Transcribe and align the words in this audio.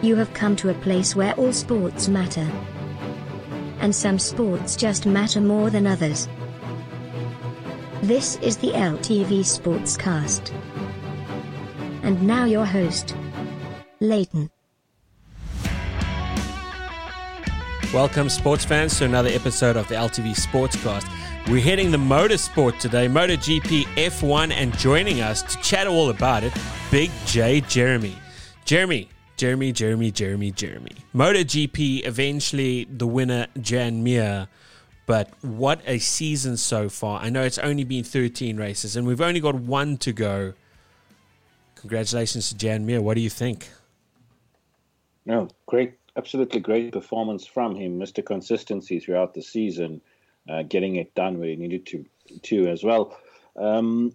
You 0.00 0.14
have 0.14 0.32
come 0.32 0.54
to 0.56 0.68
a 0.68 0.74
place 0.74 1.16
where 1.16 1.34
all 1.34 1.52
sports 1.52 2.06
matter. 2.06 2.48
And 3.80 3.92
some 3.92 4.16
sports 4.20 4.76
just 4.76 5.06
matter 5.06 5.40
more 5.40 5.70
than 5.70 5.88
others. 5.88 6.28
This 8.02 8.36
is 8.36 8.58
the 8.58 8.68
LTV 8.68 9.40
Sportscast. 9.40 10.52
And 12.04 12.22
now 12.22 12.44
your 12.44 12.64
host, 12.64 13.16
Leighton. 13.98 14.50
Welcome, 17.92 18.28
sports 18.28 18.64
fans, 18.64 18.96
to 18.98 19.04
another 19.04 19.30
episode 19.30 19.76
of 19.76 19.88
the 19.88 19.96
LTV 19.96 20.36
Sportscast. 20.36 21.10
We're 21.50 21.60
hitting 21.60 21.90
the 21.90 21.98
motorsport 21.98 22.78
today, 22.78 23.08
MotoGP 23.08 23.82
F1, 23.96 24.52
and 24.52 24.78
joining 24.78 25.22
us 25.22 25.42
to 25.42 25.60
chat 25.60 25.88
all 25.88 26.10
about 26.10 26.44
it, 26.44 26.52
Big 26.92 27.10
J 27.26 27.62
Jeremy. 27.62 28.14
Jeremy, 28.64 29.08
Jeremy, 29.38 29.72
Jeremy, 29.72 30.10
Jeremy, 30.10 30.50
Jeremy. 30.50 30.92
MotoGP, 31.14 32.06
eventually 32.06 32.84
the 32.90 33.06
winner, 33.06 33.46
Jan 33.60 34.02
Mir. 34.02 34.48
But 35.06 35.30
what 35.40 35.80
a 35.86 35.98
season 35.98 36.58
so 36.58 36.90
far. 36.90 37.20
I 37.20 37.30
know 37.30 37.42
it's 37.42 37.58
only 37.58 37.84
been 37.84 38.04
13 38.04 38.58
races, 38.58 38.96
and 38.96 39.06
we've 39.06 39.22
only 39.22 39.40
got 39.40 39.54
one 39.54 39.96
to 39.98 40.12
go. 40.12 40.52
Congratulations 41.76 42.50
to 42.50 42.56
Jan 42.56 42.84
Mir. 42.84 43.00
What 43.00 43.14
do 43.14 43.22
you 43.22 43.30
think? 43.30 43.70
No, 45.24 45.48
great 45.66 45.94
absolutely 46.18 46.60
great 46.60 46.92
performance 46.92 47.46
from 47.46 47.76
him. 47.76 47.98
Mr. 47.98 48.24
Consistency 48.24 48.98
throughout 48.98 49.32
the 49.32 49.40
season, 49.40 50.00
uh, 50.50 50.64
getting 50.64 50.96
it 50.96 51.14
done 51.14 51.38
where 51.38 51.48
he 51.48 51.56
needed 51.56 51.86
to, 51.86 52.04
to 52.42 52.66
as 52.66 52.82
well. 52.82 53.16
Um, 53.56 54.12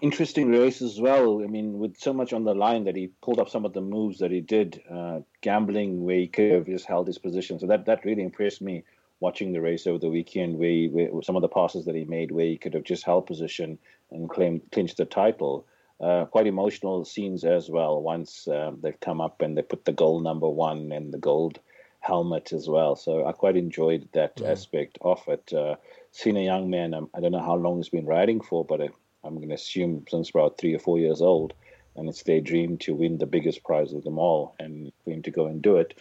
interesting 0.00 0.50
race 0.50 0.82
as 0.82 1.00
well. 1.00 1.42
I 1.42 1.46
mean, 1.46 1.78
with 1.78 1.98
so 1.98 2.12
much 2.12 2.32
on 2.32 2.44
the 2.44 2.54
line 2.54 2.84
that 2.84 2.96
he 2.96 3.10
pulled 3.22 3.38
up 3.38 3.48
some 3.48 3.64
of 3.64 3.72
the 3.72 3.80
moves 3.80 4.18
that 4.18 4.30
he 4.30 4.40
did, 4.40 4.82
uh, 4.90 5.20
gambling 5.40 6.04
where 6.04 6.16
he 6.16 6.28
could 6.28 6.52
have 6.52 6.66
just 6.66 6.86
held 6.86 7.06
his 7.06 7.18
position. 7.18 7.58
So 7.58 7.66
that 7.66 7.86
that 7.86 8.04
really 8.04 8.22
impressed 8.22 8.62
me 8.62 8.84
watching 9.20 9.52
the 9.52 9.60
race 9.60 9.86
over 9.86 9.98
the 9.98 10.08
weekend. 10.08 10.58
Where, 10.58 10.68
he, 10.68 10.88
where 10.88 11.22
some 11.22 11.36
of 11.36 11.42
the 11.42 11.48
passes 11.48 11.84
that 11.86 11.94
he 11.94 12.04
made, 12.04 12.32
where 12.32 12.46
he 12.46 12.58
could 12.58 12.74
have 12.74 12.84
just 12.84 13.04
held 13.04 13.26
position 13.26 13.78
and 14.10 14.28
claimed 14.28 14.62
clinched 14.70 14.96
the 14.96 15.04
title 15.04 15.66
uh, 16.02 16.24
quite 16.26 16.46
emotional 16.46 17.04
scenes 17.04 17.44
as 17.44 17.70
well. 17.70 18.02
Once 18.02 18.48
um, 18.48 18.78
they've 18.82 18.98
come 19.00 19.20
up 19.20 19.40
and 19.40 19.56
they 19.56 19.62
put 19.62 19.84
the 19.84 19.92
gold 19.92 20.24
number 20.24 20.48
one 20.48 20.90
and 20.90 21.12
the 21.12 21.18
gold 21.18 21.60
helmet 22.00 22.52
as 22.52 22.68
well. 22.68 22.96
So 22.96 23.24
I 23.24 23.32
quite 23.32 23.56
enjoyed 23.56 24.08
that 24.12 24.36
mm. 24.36 24.50
aspect 24.50 24.98
of 25.00 25.22
it. 25.28 25.52
Uh, 25.52 25.76
seeing 26.10 26.36
a 26.36 26.44
young 26.44 26.68
man, 26.68 26.92
um, 26.92 27.08
I 27.14 27.20
don't 27.20 27.30
know 27.30 27.40
how 27.40 27.54
long 27.54 27.76
he's 27.76 27.88
been 27.88 28.06
riding 28.06 28.40
for, 28.40 28.64
but 28.64 28.80
I, 28.80 28.88
I'm 29.24 29.36
going 29.36 29.48
to 29.48 29.54
assume 29.54 30.04
since 30.08 30.30
about 30.30 30.58
three 30.58 30.74
or 30.74 30.78
four 30.78 30.98
years 30.98 31.20
old. 31.20 31.54
And 31.94 32.08
it's 32.08 32.22
their 32.22 32.40
dream 32.40 32.78
to 32.78 32.94
win 32.94 33.18
the 33.18 33.26
biggest 33.26 33.64
prize 33.64 33.92
of 33.92 34.02
them 34.02 34.18
all 34.18 34.54
and 34.58 34.92
for 35.04 35.10
him 35.10 35.22
to 35.22 35.30
go 35.30 35.46
and 35.46 35.60
do 35.60 35.76
it. 35.76 35.94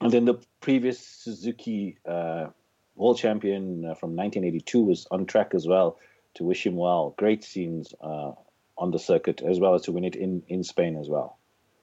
And 0.00 0.12
then 0.12 0.26
the 0.26 0.38
previous 0.60 1.00
Suzuki 1.00 1.96
uh, 2.06 2.48
world 2.94 3.18
champion 3.18 3.84
uh, 3.84 3.94
from 3.94 4.10
1982 4.10 4.84
was 4.84 5.06
on 5.10 5.26
track 5.26 5.54
as 5.54 5.66
well 5.66 5.98
to 6.34 6.44
wish 6.44 6.66
him 6.66 6.76
well. 6.76 7.14
Great 7.16 7.42
scenes 7.42 7.94
uh, 8.02 8.32
on 8.76 8.90
the 8.90 8.98
circuit 8.98 9.42
as 9.42 9.58
well 9.58 9.74
as 9.74 9.82
to 9.82 9.92
win 9.92 10.04
it 10.04 10.14
in, 10.14 10.42
in 10.48 10.62
Spain 10.62 10.96
as 10.96 11.08
well. 11.08 11.38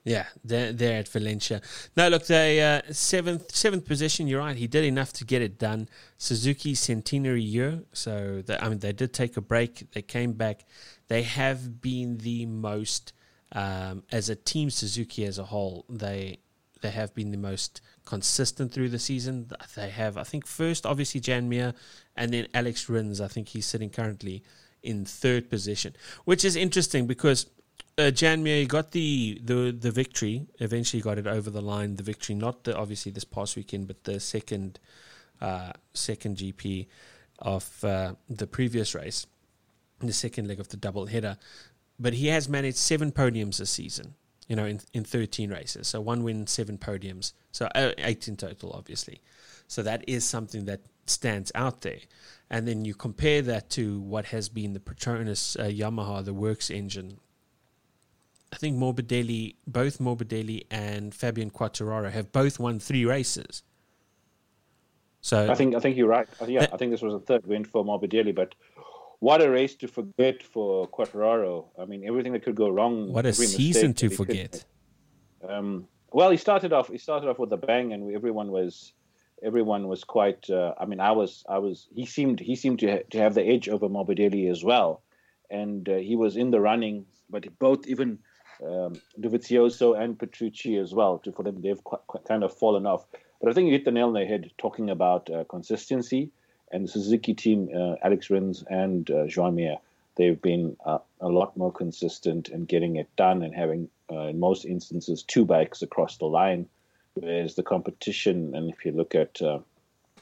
Yeah, 0.06 0.28
they're, 0.44 1.00
at 1.00 1.08
Valencia. 1.08 1.62
No, 1.98 2.10
look, 2.10 2.28
the 2.28 2.84
uh, 2.88 2.94
seventh 2.94 3.56
seventh 3.56 3.86
position. 3.86 4.28
You're 4.28 4.40
right. 4.40 4.56
He 4.56 4.68
did 4.68 4.84
enough 4.84 5.12
to 5.14 5.26
get 5.26 5.42
it 5.42 5.58
done. 5.58 5.90
Suzuki 6.20 6.76
centenary 6.76 7.42
year, 7.42 7.82
so 7.92 8.44
the, 8.46 8.64
I 8.64 8.70
mean 8.70 8.80
they 8.80 8.94
did 8.94 9.14
take 9.14 9.36
a 9.36 9.42
break. 9.42 9.92
They 9.94 10.04
came 10.04 10.34
back. 10.34 10.66
They 11.08 11.24
have 11.24 11.82
been 11.82 12.20
the 12.20 12.46
most 12.46 13.14
um, 13.52 14.04
as 14.12 14.30
a 14.30 14.36
team. 14.36 14.70
Suzuki 14.70 15.26
as 15.26 15.40
a 15.40 15.46
whole, 15.46 15.86
they 15.90 16.38
they 16.84 16.92
have 16.92 17.16
been 17.16 17.32
the 17.32 17.38
most 17.38 17.82
consistent 18.06 18.72
through 18.72 18.90
the 18.90 19.00
season. 19.00 19.50
They 19.76 19.90
have, 19.90 20.18
I 20.18 20.24
think, 20.24 20.46
first 20.46 20.86
obviously 20.86 21.20
Jan 21.20 21.50
Mir, 21.50 21.74
and 22.16 22.32
then 22.32 22.48
Alex 22.54 22.88
Rins. 22.88 23.20
I 23.20 23.28
think 23.28 23.48
he's 23.48 23.66
sitting 23.66 23.90
currently 23.90 24.44
in 24.84 25.04
third 25.04 25.50
position, 25.50 25.96
which 26.26 26.46
is 26.46 26.56
interesting 26.56 27.08
because 27.08 27.48
uh, 27.98 28.12
Jan 28.12 28.44
Mir 28.44 28.66
got 28.66 28.92
the, 28.92 29.40
the 29.44 29.76
the 29.78 29.92
victory. 29.92 30.48
Eventually, 30.60 31.02
got 31.02 31.18
it 31.18 31.28
over 31.28 31.50
the 31.50 31.62
line. 31.62 31.96
The 31.96 32.04
victory, 32.04 32.36
not 32.36 32.64
the 32.64 32.76
obviously 32.76 33.12
this 33.12 33.24
past 33.24 33.56
weekend, 33.56 33.88
but 33.88 34.04
the 34.04 34.20
second 34.20 34.80
uh, 35.42 35.72
second 35.94 36.38
GP 36.38 36.88
of 37.40 37.84
uh, 37.84 38.14
the 38.30 38.48
previous 38.48 38.96
race, 38.96 39.26
the 40.00 40.14
second 40.14 40.48
leg 40.48 40.60
of 40.60 40.70
the 40.70 40.78
double 40.78 41.06
header. 41.06 41.38
But 42.00 42.14
he 42.14 42.28
has 42.28 42.50
managed 42.50 42.78
seven 42.78 43.12
podiums 43.12 43.58
this 43.58 43.70
season. 43.70 44.16
You 44.48 44.56
know, 44.56 44.66
in 44.66 44.82
in 44.94 45.04
thirteen 45.04 45.50
races, 45.50 45.88
so 45.88 46.02
one 46.02 46.24
win, 46.24 46.48
seven 46.48 46.78
podiums, 46.78 47.34
so 47.52 47.68
uh, 47.74 47.92
eight 47.98 48.28
in 48.28 48.36
total, 48.36 48.74
obviously. 48.74 49.22
So 49.68 49.82
that 49.84 50.04
is 50.08 50.24
something 50.24 50.66
that 50.66 50.82
stands 51.08 51.52
out 51.56 51.82
there 51.82 52.00
and 52.50 52.68
then 52.68 52.86
you 52.86 52.94
compare 52.94 53.42
that 53.42 53.70
to 53.72 54.00
what 54.02 54.26
has 54.26 54.50
been 54.50 54.74
the 54.74 54.80
Petronas 54.80 55.60
uh, 55.60 55.64
Yamaha, 55.64 56.24
the 56.24 56.34
works 56.34 56.70
engine. 56.70 57.18
I 58.56 58.58
think 58.58 58.78
Morbidelli, 58.78 59.56
both 59.68 59.98
Morbidelli 60.00 60.66
and 60.72 61.14
Fabian 61.14 61.50
Quartararo 61.52 62.10
have 62.10 62.32
both 62.32 62.58
won 62.58 62.80
three 62.80 63.04
races. 63.04 63.64
So 65.20 65.52
I 65.52 65.56
think 65.56 65.76
I 65.76 65.82
think 65.82 65.98
you're 65.98 66.08
right. 66.08 66.26
Yeah, 66.48 66.62
that, 66.62 66.74
I 66.74 66.78
think 66.78 66.92
this 66.92 67.02
was 67.02 67.14
a 67.14 67.20
third 67.20 67.46
win 67.46 67.66
for 67.66 67.84
Morbidelli, 67.84 68.34
but 68.34 68.56
what 69.20 69.42
a 69.42 69.50
race 69.50 69.76
to 69.76 69.90
forget 69.90 70.42
for 70.42 70.88
Quartararo. 70.88 71.66
I 71.78 71.84
mean, 71.84 72.08
everything 72.08 72.32
that 72.32 72.44
could 72.46 72.56
go 72.56 72.70
wrong. 72.70 73.12
What 73.12 73.26
a 73.26 73.34
season 73.34 73.94
to 73.96 74.10
forget. 74.10 74.64
Um, 75.46 75.90
well, 76.14 76.30
he 76.30 76.38
started 76.38 76.72
off. 76.72 76.88
He 76.88 76.98
started 76.98 77.30
off 77.30 77.40
with 77.40 77.52
a 77.52 77.58
bang, 77.58 77.92
and 77.92 78.16
everyone 78.16 78.52
was 78.52 78.94
everyone 79.44 79.90
was 79.90 80.06
quite. 80.06 80.50
Uh, 80.50 80.76
I 80.80 80.86
mean, 80.86 81.02
I 81.02 81.12
was, 81.12 81.44
I 81.50 81.58
was. 81.58 81.90
He 81.94 82.06
seemed, 82.06 82.40
he 82.40 82.56
seemed 82.56 82.80
to 82.80 82.88
ha- 82.90 83.06
to 83.10 83.18
have 83.18 83.34
the 83.34 83.44
edge 83.44 83.68
over 83.68 83.90
Morbidelli 83.90 84.50
as 84.50 84.64
well, 84.64 85.02
and 85.50 85.90
uh, 85.90 85.98
he 85.98 86.16
was 86.16 86.38
in 86.38 86.52
the 86.52 86.62
running. 86.62 87.06
But 87.30 87.60
both, 87.60 87.86
even 87.88 88.20
um, 88.64 89.00
Dovizioso 89.20 90.00
and 90.00 90.18
Petrucci 90.18 90.78
as 90.78 90.94
well, 90.94 91.20
to, 91.20 91.32
for 91.32 91.44
them, 91.44 91.62
they've 91.62 91.84
quite, 91.84 92.06
quite 92.08 92.26
kind 92.26 92.44
of 92.44 92.54
fallen 92.54 92.86
off. 92.86 93.06
But 93.42 93.50
I 93.50 93.54
think 93.54 93.68
you 93.68 93.74
hit 93.74 93.86
the 93.86 93.92
nail 93.92 94.08
on 94.08 94.14
the 94.14 94.26
head 94.26 94.52
talking 94.58 94.90
about 94.90 95.30
uh, 95.30 95.44
consistency 95.46 96.32
and 96.72 96.86
the 96.86 96.92
Suzuki 96.92 97.34
team, 97.34 97.70
uh, 97.76 97.96
Alex 98.04 98.30
Rins 98.30 98.64
and 98.70 99.10
uh, 99.10 99.28
Joan 99.28 99.56
Mir. 99.56 99.78
They've 100.16 100.42
been 100.42 100.78
uh, 100.86 101.00
a 101.20 101.28
lot 101.28 101.58
more 101.58 101.72
consistent 101.72 102.50
in 102.50 102.66
getting 102.66 102.96
it 102.96 103.10
done 103.18 103.44
and 103.44 103.54
having, 103.54 103.90
uh, 104.12 104.28
in 104.28 104.40
most 104.40 104.66
instances, 104.66 105.24
two 105.24 105.46
bikes 105.46 105.82
across 105.82 106.18
the 106.18 106.26
line 106.26 106.68
Whereas 107.16 107.56
the 107.56 107.64
competition, 107.64 108.54
and 108.56 108.70
if 108.70 108.86
you 108.86 108.92
look 108.92 109.16
at 109.16 109.42
uh, 109.42 109.60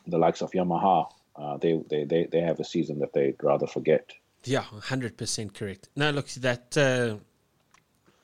the 0.06 0.18
likes 0.20 0.42
of 0.42 0.52
Yamaha, 0.52 1.12
uh, 1.36 1.58
they, 1.58 1.82
they, 1.90 2.04
they, 2.06 2.28
they 2.32 2.40
have 2.40 2.60
a 2.60 2.64
season 2.64 3.00
that 3.00 3.14
they'd 3.14 3.36
rather 3.42 3.66
forget. 3.66 4.14
Yeah, 4.44 4.64
100% 4.64 5.54
correct. 5.56 5.90
Now, 5.96 6.12
look, 6.12 6.28
that 6.30 6.78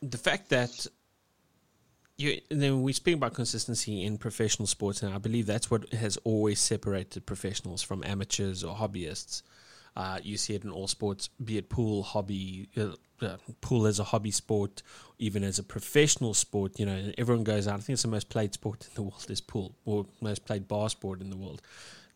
the 0.02 0.18
fact 0.18 0.50
that 0.50 0.88
you, 2.18 2.42
then 2.50 2.82
we 2.82 2.92
speak 2.92 3.16
about 3.16 3.34
consistency 3.34 4.04
in 4.04 4.18
professional 4.18 4.68
sports, 4.68 5.02
and 5.04 5.14
I 5.14 5.18
believe 5.18 5.46
that's 5.46 5.72
what 5.72 5.92
has 5.94 6.18
always 6.26 6.60
separated 6.60 7.26
professionals 7.26 7.82
from 7.82 8.04
amateurs 8.04 8.64
or 8.64 8.76
hobbyists. 8.76 9.42
Uh, 9.96 10.20
you 10.22 10.38
see 10.38 10.54
it 10.54 10.64
in 10.64 10.70
all 10.70 10.88
sports, 10.88 11.30
be 11.44 11.58
it 11.58 11.70
pool, 11.70 12.04
hobby, 12.04 12.70
uh, 12.78 12.90
uh, 13.22 13.38
pool 13.62 13.88
as 13.88 14.00
a 14.00 14.04
hobby 14.04 14.32
sport, 14.32 14.84
even 15.18 15.44
as 15.44 15.60
a 15.60 15.64
professional 15.64 16.34
sport. 16.34 16.78
You 16.78 16.86
know, 16.86 17.12
everyone 17.18 17.44
goes 17.44 17.68
out. 17.68 17.76
I 17.76 17.78
think 17.78 17.96
it's 17.96 18.04
the 18.04 18.10
most 18.10 18.30
played 18.30 18.54
sport 18.54 18.86
in 18.88 18.96
the 18.96 19.02
world 19.04 19.26
is 19.30 19.42
pool, 19.42 19.76
or 19.86 20.06
most 20.22 20.46
played 20.46 20.68
bar 20.68 20.90
sport 20.90 21.22
in 21.22 21.30
the 21.30 21.38
world. 21.38 21.62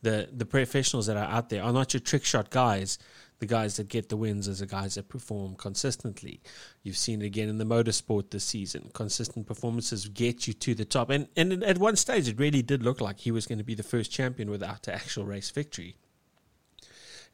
The 0.04 0.30
the 0.32 0.46
professionals 0.46 1.08
that 1.08 1.18
are 1.18 1.26
out 1.26 1.50
there 1.50 1.64
are 1.64 1.74
not 1.74 1.94
your 1.94 2.02
trick 2.02 2.24
shot 2.24 2.50
guys. 2.50 3.00
The 3.40 3.48
guys 3.48 3.76
that 3.76 3.90
get 3.90 4.08
the 4.08 4.16
wins 4.16 4.48
are 4.48 4.54
the 4.54 4.66
guys 4.66 4.96
that 4.96 5.10
perform 5.10 5.56
consistently. 5.56 6.40
You've 6.82 6.96
seen 6.96 7.22
it 7.22 7.26
again 7.26 7.50
in 7.50 7.58
the 7.58 7.66
motorsport 7.66 8.30
this 8.30 8.46
season. 8.46 8.92
Consistent 8.94 9.48
performances 9.48 10.08
get 10.08 10.48
you 10.48 10.54
to 10.54 10.76
the 10.76 10.86
top. 10.86 11.10
And 11.10 11.28
and 11.36 11.64
at 11.64 11.78
one 11.78 11.96
stage, 11.96 12.28
it 12.28 12.40
really 12.40 12.62
did 12.62 12.84
look 12.84 13.02
like 13.02 13.20
he 13.20 13.32
was 13.32 13.48
going 13.48 13.58
to 13.58 13.64
be 13.64 13.76
the 13.76 13.84
first 13.84 14.12
champion 14.12 14.52
without 14.52 14.84
the 14.84 14.94
actual 14.94 15.26
race 15.26 15.50
victory. 15.50 15.98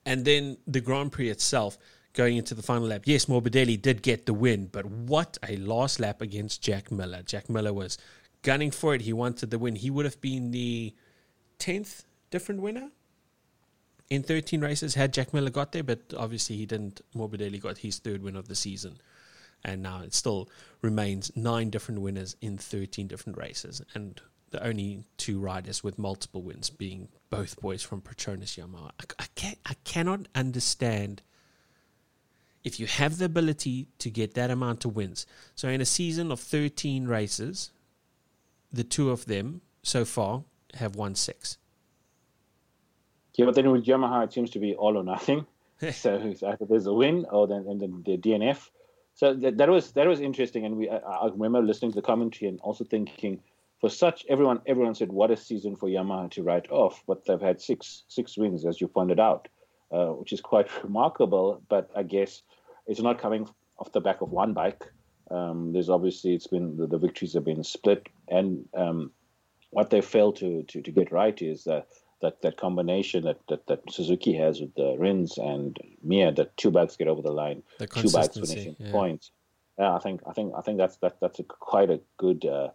And 0.06 0.26
then 0.26 0.58
the 0.66 0.82
Grand 0.82 1.12
Prix 1.12 1.30
itself 1.30 1.78
going 2.14 2.38
into 2.38 2.56
the 2.56 2.64
final 2.64 2.88
lap. 2.88 3.04
Yes, 3.06 3.26
Morbidelli 3.26 3.80
did 3.82 4.02
get 4.02 4.26
the 4.26 4.34
win, 4.34 4.68
but 4.72 4.86
what 4.86 5.38
a 5.48 5.58
last 5.58 6.00
lap 6.00 6.22
against 6.22 6.62
Jack 6.62 6.92
Miller. 6.92 7.22
Jack 7.24 7.50
Miller 7.50 7.74
was 7.74 7.98
gunning 8.42 8.72
for 8.72 8.96
it. 8.96 9.02
He 9.02 9.14
wanted 9.14 9.52
the 9.52 9.60
win. 9.60 9.76
He 9.76 9.90
would 9.90 10.06
have 10.06 10.20
been 10.22 10.52
the 10.52 10.96
10th 11.60 12.06
different 12.30 12.62
winner 12.62 12.92
in 14.10 14.24
13 14.24 14.62
races 14.62 14.96
had 14.96 15.14
Jack 15.14 15.34
Miller 15.34 15.50
got 15.50 15.72
there, 15.72 15.84
but 15.84 16.14
obviously 16.18 16.58
he 16.58 16.66
didn't. 16.66 17.02
Morbidelli 17.16 17.62
got 17.62 17.80
his 17.80 18.00
third 18.00 18.24
win 18.24 18.36
of 18.36 18.48
the 18.48 18.56
season. 18.56 19.00
And 19.64 19.84
now 19.84 20.02
it 20.02 20.14
still 20.14 20.50
remains 20.82 21.32
nine 21.36 21.70
different 21.70 22.02
winners 22.02 22.36
in 22.42 22.58
13 22.58 23.08
different 23.08 23.38
races. 23.38 23.82
And 23.94 24.20
the 24.52 24.66
only 24.66 25.04
two 25.18 25.40
riders 25.40 25.84
with 25.84 26.00
multiple 26.00 26.42
wins 26.42 26.70
being 26.70 27.10
both 27.30 27.60
boys 27.62 27.84
from 27.84 28.02
Petronas 28.02 28.58
Yamaha. 28.58 28.92
I, 29.00 29.04
I, 29.20 29.26
can, 29.36 29.56
I 29.66 29.74
cannot 29.84 30.28
understand 30.34 31.22
if 32.64 32.80
you 32.80 32.88
have 32.88 33.20
the 33.20 33.26
ability 33.26 33.90
to 34.00 34.10
get 34.10 34.34
that 34.34 34.50
amount 34.50 34.86
of 34.86 34.96
wins. 34.96 35.28
So 35.56 35.68
in 35.68 35.82
a 35.82 35.86
season 35.86 36.32
of 36.32 36.40
13 36.40 37.06
races, 37.06 37.72
the 38.72 38.84
two 38.84 39.12
of 39.12 39.26
them 39.26 39.62
so 39.84 40.04
far 40.04 40.46
have 40.76 40.96
won 40.96 41.14
six. 41.16 41.59
Yeah, 43.36 43.46
but 43.46 43.56
then 43.56 43.72
with 43.72 43.86
Yamaha, 43.86 44.26
it 44.26 44.34
seems 44.34 44.50
to 44.52 44.60
be 44.60 44.76
all 44.76 44.98
or 44.98 45.04
nothing. 45.04 45.46
so 45.92 46.16
either 46.18 46.66
there's 46.68 46.88
a 46.88 46.94
win 46.94 47.26
or 47.32 47.48
then 47.48 47.66
and 47.68 47.80
then 47.80 48.04
the 48.06 48.18
DNF. 48.18 48.70
So 49.14 49.34
that, 49.34 49.58
that 49.58 49.70
was 49.70 49.92
that 49.94 50.08
was 50.08 50.22
interesting, 50.22 50.66
and 50.66 50.78
we 50.78 50.90
I, 50.90 50.98
I 50.98 51.30
remember 51.30 51.62
listening 51.62 51.92
to 51.92 51.96
the 51.96 52.02
commentary 52.02 52.50
and 52.50 52.60
also 52.62 52.84
thinking, 52.84 53.42
for 53.80 53.90
such 53.90 54.26
everyone 54.30 54.62
everyone 54.66 54.96
said 54.96 55.12
what 55.12 55.32
a 55.32 55.38
season 55.38 55.76
for 55.76 55.90
Yamaha 55.90 56.32
to 56.32 56.44
write 56.44 56.72
off, 56.72 57.04
but 57.08 57.26
they've 57.26 57.42
had 57.42 57.62
six 57.62 58.04
six 58.08 58.38
wins 58.38 58.66
as 58.66 58.80
you 58.82 58.88
pointed 58.88 59.20
out, 59.20 59.48
uh, 59.92 60.08
which 60.08 60.34
is 60.34 60.42
quite 60.42 60.68
remarkable. 60.84 61.62
But 61.70 61.90
I 61.96 62.04
guess 62.04 62.42
it's 62.88 63.02
not 63.02 63.20
coming 63.20 63.48
off 63.78 63.92
the 63.92 64.02
back 64.02 64.22
of 64.22 64.32
one 64.32 64.54
bike. 64.54 64.84
Um, 65.32 65.74
there's 65.74 65.90
obviously 65.90 66.34
it's 66.34 66.48
been 66.48 66.76
the, 66.76 66.88
the, 66.88 66.98
victories 66.98 67.34
have 67.34 67.46
been 67.46 67.64
split, 67.64 68.10
and 68.28 68.68
um, 68.74 69.12
what 69.70 69.92
they 69.92 70.02
failed 70.02 70.38
to, 70.38 70.64
to, 70.64 70.82
to 70.82 70.92
get 70.92 71.12
right 71.12 71.40
is 71.42 71.66
that 71.66 71.88
that, 72.22 72.42
that 72.42 72.58
combination 72.58 73.24
that, 73.24 73.40
that, 73.48 73.68
that 73.68 73.82
Suzuki 73.90 74.34
has 74.34 74.60
with 74.60 74.74
the 74.76 74.96
Rins 74.98 75.38
and 75.38 75.78
Mir, 76.04 76.32
that 76.32 76.56
two 76.58 76.72
bikes 76.72 76.98
get 76.98 77.08
over 77.08 77.22
the 77.22 77.32
line, 77.32 77.64
the 77.78 77.88
two 77.88 78.10
bikes 78.10 78.36
finishing 78.36 78.76
yeah. 78.80 78.92
points. 78.92 79.32
Yeah, 79.78 79.96
I 79.96 80.00
think 80.00 80.22
I 80.28 80.34
think 80.34 80.54
I 80.58 80.62
think 80.62 80.78
that's 80.78 80.98
that 80.98 81.18
that's 81.22 81.40
a, 81.40 81.44
quite 81.44 81.90
a 81.90 82.02
good 82.18 82.46
uh, 82.46 82.70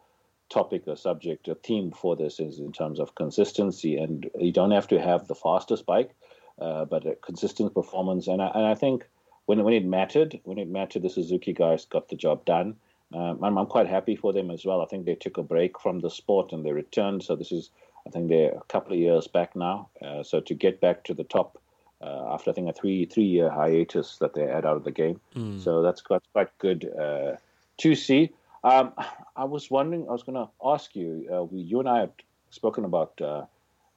topic 0.48 0.84
or 0.86 0.96
subject, 0.96 1.48
or 1.48 1.54
theme 1.54 1.90
for 1.90 2.16
this 2.16 2.40
is 2.40 2.58
in 2.58 2.72
terms 2.72 2.98
of 2.98 3.14
consistency, 3.14 3.96
and 3.98 4.30
you 4.38 4.52
don't 4.52 4.70
have 4.70 4.88
to 4.88 5.00
have 5.00 5.26
the 5.26 5.34
fastest 5.34 5.84
bike, 5.84 6.14
uh, 6.60 6.84
but 6.86 7.06
a 7.06 7.14
consistent 7.16 7.74
performance. 7.74 8.26
And 8.26 8.40
I, 8.40 8.50
and 8.54 8.66
I 8.66 8.74
think 8.74 9.06
when 9.46 9.62
when 9.64 9.74
it 9.74 9.84
mattered, 9.84 10.40
when 10.44 10.58
it 10.58 10.68
mattered, 10.68 11.02
the 11.02 11.10
Suzuki 11.10 11.52
guys 11.52 11.84
got 11.84 12.08
the 12.08 12.16
job 12.16 12.44
done. 12.44 12.76
Um, 13.12 13.44
I'm, 13.44 13.58
I'm 13.58 13.66
quite 13.66 13.86
happy 13.86 14.16
for 14.16 14.32
them 14.32 14.50
as 14.50 14.64
well. 14.64 14.80
I 14.80 14.86
think 14.86 15.04
they 15.04 15.14
took 15.14 15.36
a 15.36 15.42
break 15.42 15.78
from 15.78 16.00
the 16.00 16.10
sport 16.10 16.52
and 16.52 16.64
they 16.64 16.72
returned. 16.72 17.22
So 17.22 17.36
this 17.36 17.52
is, 17.52 17.70
I 18.06 18.10
think 18.10 18.28
they're 18.28 18.52
a 18.52 18.64
couple 18.68 18.92
of 18.92 18.98
years 18.98 19.26
back 19.26 19.56
now. 19.56 19.88
Uh, 20.04 20.22
so 20.22 20.40
to 20.40 20.54
get 20.54 20.80
back 20.80 21.04
to 21.04 21.14
the 21.14 21.24
top 21.24 21.58
uh, 22.00 22.34
after 22.34 22.50
I 22.50 22.54
think 22.54 22.68
a 22.68 22.72
three 22.72 23.06
three 23.06 23.24
year 23.24 23.50
hiatus 23.50 24.18
that 24.18 24.34
they 24.34 24.42
had 24.42 24.66
out 24.66 24.76
of 24.76 24.84
the 24.84 24.90
game. 24.90 25.20
Mm. 25.34 25.62
So 25.62 25.82
that's 25.82 26.00
quite 26.00 26.22
quite 26.32 26.56
good 26.58 26.90
uh, 26.98 27.36
to 27.78 27.94
see. 27.94 28.30
Um, 28.62 28.92
I 29.36 29.44
was 29.44 29.70
wondering. 29.70 30.06
I 30.08 30.12
was 30.12 30.22
going 30.22 30.36
to 30.36 30.50
ask 30.64 30.94
you. 30.94 31.28
Uh, 31.32 31.44
we, 31.44 31.60
you 31.60 31.80
and 31.80 31.88
I 31.88 32.00
had 32.00 32.12
spoken 32.50 32.84
about 32.84 33.18
uh, 33.20 33.44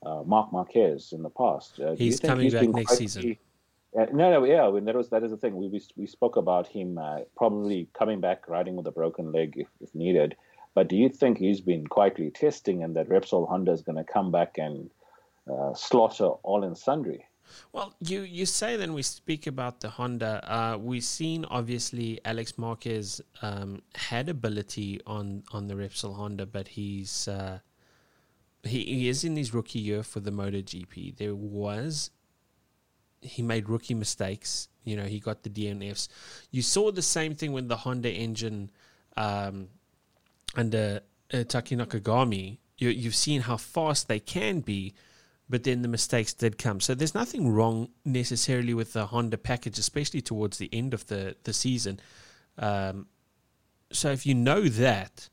uh, 0.06 0.24
Marc 0.26 0.52
Marquez 0.52 1.12
in 1.12 1.24
the 1.24 1.30
past. 1.30 1.80
he's 1.98 2.20
coming 2.20 2.46
he's 2.46 2.54
back 2.54 2.70
next 2.70 2.98
season. 2.98 3.38
Uh, 3.98 4.06
no, 4.14 4.30
no, 4.32 4.44
yeah, 4.44 4.68
I 4.68 4.72
mean, 4.72 4.86
that 4.86 4.96
was 4.96 5.10
that 5.10 5.24
is 5.24 5.32
the 5.32 5.38
thing. 5.38 5.56
We 5.56 5.68
we, 5.70 5.82
we 5.96 6.08
spoke 6.08 6.36
about 6.36 6.68
him 6.68 6.98
uh, 6.98 7.20
probably 7.36 7.88
coming 7.94 8.20
back 8.20 8.48
riding 8.48 8.76
with 8.76 8.86
a 8.88 8.92
broken 8.92 9.32
leg 9.32 9.54
if, 9.56 9.68
if 9.82 9.94
needed. 9.96 10.36
But 10.78 10.90
do 10.90 10.96
you 10.96 11.10
think 11.10 11.40
he's 11.40 11.60
been 11.60 11.88
quietly 11.88 12.30
testing, 12.30 12.84
and 12.84 12.96
that 12.98 13.10
Repsol 13.10 13.50
Honda 13.50 13.72
is 13.72 13.82
going 13.82 13.96
to 13.96 14.04
come 14.04 14.32
back 14.32 14.60
and 14.60 14.92
uh, 15.52 15.74
slaughter 15.74 16.28
all 16.44 16.64
in 16.64 16.76
sundry? 16.76 17.26
Well, 17.74 17.96
you 18.00 18.22
you 18.22 18.46
say 18.46 18.78
then 18.78 18.94
we 18.94 19.02
speak 19.02 19.48
about 19.48 19.80
the 19.80 19.90
Honda. 19.90 20.34
Uh, 20.46 20.78
we've 20.78 21.04
seen 21.04 21.46
obviously 21.46 22.20
Alex 22.24 22.60
Marquez 22.60 23.20
um, 23.42 23.82
had 23.96 24.30
ability 24.30 25.02
on 25.08 25.42
on 25.52 25.66
the 25.66 25.74
Repsol 25.74 26.16
Honda, 26.16 26.46
but 26.46 26.68
he's 26.68 27.28
uh, 27.28 27.58
he, 28.62 28.84
he 28.84 29.10
is 29.10 29.24
in 29.24 29.36
his 29.36 29.56
rookie 29.56 29.80
year 29.80 30.04
for 30.04 30.20
the 30.20 30.32
MotoGP. 30.32 31.18
There 31.18 31.34
was 31.34 32.12
he 33.24 33.42
made 33.42 33.68
rookie 33.68 33.96
mistakes. 33.96 34.70
You 34.84 34.96
know, 34.96 35.06
he 35.06 35.20
got 35.20 35.42
the 35.42 35.50
DNFs. 35.50 36.08
You 36.52 36.62
saw 36.62 36.92
the 36.92 37.02
same 37.02 37.34
thing 37.34 37.52
when 37.52 37.68
the 37.68 37.78
Honda 37.78 38.12
engine 38.12 38.70
um, 39.16 39.70
under 40.56 41.02
uh, 41.34 41.44
Taki 41.44 41.76
Nakagami. 41.76 42.58
You, 42.78 42.90
you've 42.90 43.16
seen 43.16 43.42
how 43.42 43.58
fast 43.58 44.08
they 44.08 44.20
can 44.20 44.60
be, 44.62 44.94
but 45.50 45.64
then 45.64 45.82
the 45.82 45.88
mistakes 45.88 46.34
did 46.34 46.58
come. 46.58 46.80
So 46.80 46.94
there's 46.94 47.16
nothing 47.16 47.52
wrong 47.52 47.90
necessarily 48.06 48.74
with 48.74 48.94
the 48.94 49.08
Honda 49.08 49.38
package, 49.38 49.80
especially 49.80 50.22
towards 50.22 50.58
the 50.58 50.70
end 50.72 50.94
of 50.94 51.08
the, 51.08 51.36
the 51.44 51.54
season. 51.54 52.00
Um, 52.58 53.08
so 53.92 54.12
if 54.12 54.26
you 54.26 54.36
know 54.36 54.62
that, 54.64 55.30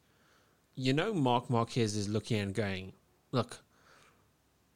you 0.74 0.92
know 0.92 1.12
Marc 1.12 1.50
Marquez 1.50 1.96
is 1.96 2.08
looking 2.08 2.40
and 2.40 2.54
going, 2.54 2.92
look, 3.32 3.62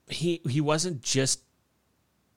he 0.09 0.41
he 0.49 0.61
wasn't 0.61 1.03
just 1.03 1.43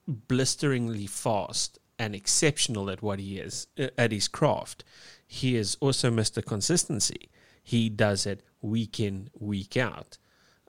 blisteringly 0.07 1.07
fast 1.07 1.79
and 1.97 2.15
exceptional 2.15 2.89
at 2.89 3.01
what 3.01 3.19
he 3.19 3.37
is 3.37 3.67
uh, 3.79 3.87
at 3.97 4.11
his 4.11 4.27
craft. 4.27 4.83
He 5.27 5.55
is 5.55 5.77
also 5.79 6.11
Mr. 6.11 6.43
Consistency. 6.43 7.29
He 7.61 7.89
does 7.89 8.25
it 8.25 8.43
week 8.61 8.99
in, 8.99 9.29
week 9.37 9.77
out. 9.77 10.17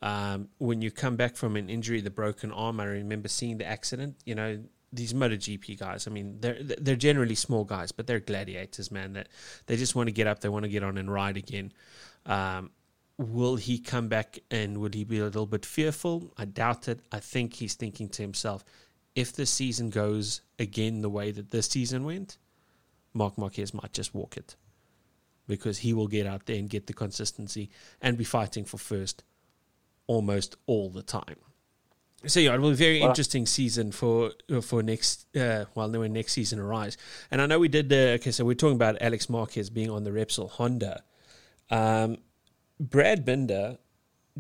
Um, 0.02 0.48
when 0.58 0.82
you 0.82 0.90
come 0.90 1.16
back 1.16 1.36
from 1.36 1.56
an 1.56 1.70
injury, 1.70 2.00
the 2.00 2.10
broken 2.10 2.50
arm, 2.50 2.80
I 2.80 2.84
remember 2.84 3.28
seeing 3.28 3.58
the 3.58 3.66
accident. 3.66 4.16
You 4.24 4.34
know, 4.34 4.62
these 4.92 5.14
MotoGP 5.14 5.78
guys. 5.78 6.06
I 6.06 6.10
mean, 6.10 6.38
they're 6.40 6.58
they're 6.60 6.96
generally 6.96 7.34
small 7.34 7.64
guys, 7.64 7.92
but 7.92 8.06
they're 8.06 8.20
gladiators, 8.20 8.90
man. 8.90 9.14
That 9.14 9.28
they 9.66 9.76
just 9.76 9.94
want 9.94 10.08
to 10.08 10.12
get 10.12 10.26
up, 10.26 10.40
they 10.40 10.48
want 10.48 10.64
to 10.64 10.68
get 10.68 10.82
on 10.82 10.98
and 10.98 11.10
ride 11.10 11.36
again. 11.36 11.72
Um, 12.26 12.70
will 13.16 13.56
he 13.56 13.78
come 13.78 14.08
back 14.08 14.40
and 14.50 14.78
would 14.78 14.94
he 14.94 15.04
be 15.04 15.20
a 15.20 15.24
little 15.24 15.46
bit 15.46 15.64
fearful? 15.64 16.32
I 16.36 16.44
doubt 16.46 16.88
it. 16.88 17.00
I 17.12 17.20
think 17.20 17.54
he's 17.54 17.74
thinking 17.74 18.08
to 18.10 18.22
himself, 18.22 18.64
if 19.14 19.32
the 19.32 19.46
season 19.46 19.90
goes 19.90 20.40
again 20.58 21.02
the 21.02 21.10
way 21.10 21.30
that 21.30 21.50
this 21.50 21.68
season 21.68 22.04
went, 22.04 22.38
Marc 23.12 23.38
Marquez 23.38 23.72
might 23.72 23.92
just 23.92 24.14
walk 24.14 24.36
it 24.36 24.56
because 25.46 25.78
he 25.78 25.92
will 25.92 26.08
get 26.08 26.26
out 26.26 26.46
there 26.46 26.56
and 26.56 26.68
get 26.68 26.86
the 26.86 26.92
consistency 26.92 27.70
and 28.00 28.16
be 28.16 28.24
fighting 28.24 28.64
for 28.64 28.78
first 28.78 29.22
almost 30.06 30.56
all 30.66 30.90
the 30.90 31.02
time. 31.02 31.36
So 32.26 32.38
yeah, 32.38 32.54
it 32.54 32.60
will 32.60 32.70
be 32.70 32.74
a 32.74 32.76
very 32.76 33.00
interesting 33.00 33.46
season 33.46 33.90
for 33.90 34.30
for 34.60 34.82
next 34.82 35.34
uh, 35.36 35.64
well, 35.74 35.90
when 35.90 36.12
next 36.12 36.32
season 36.32 36.60
arrives. 36.60 36.96
And 37.30 37.42
I 37.42 37.46
know 37.46 37.58
we 37.58 37.68
did. 37.68 37.92
Uh, 37.92 38.14
okay, 38.16 38.30
so 38.30 38.44
we're 38.44 38.54
talking 38.54 38.76
about 38.76 38.96
Alex 39.00 39.28
Marquez 39.28 39.70
being 39.70 39.90
on 39.90 40.04
the 40.04 40.10
Repsol 40.10 40.48
Honda. 40.50 41.02
Um, 41.70 42.18
Brad 42.78 43.24
Binder 43.24 43.78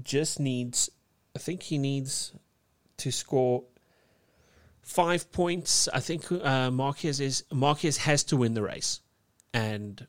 just 0.00 0.38
needs. 0.38 0.90
I 1.34 1.40
think 1.40 1.64
he 1.64 1.78
needs 1.78 2.32
to 2.98 3.10
score 3.10 3.64
five 4.82 5.32
points. 5.32 5.88
I 5.92 6.00
think 6.00 6.30
uh, 6.30 6.70
Marquez 6.70 7.18
is 7.20 7.44
Marquez 7.52 7.96
has 7.98 8.22
to 8.24 8.36
win 8.36 8.54
the 8.54 8.62
race, 8.62 9.00
and 9.52 10.06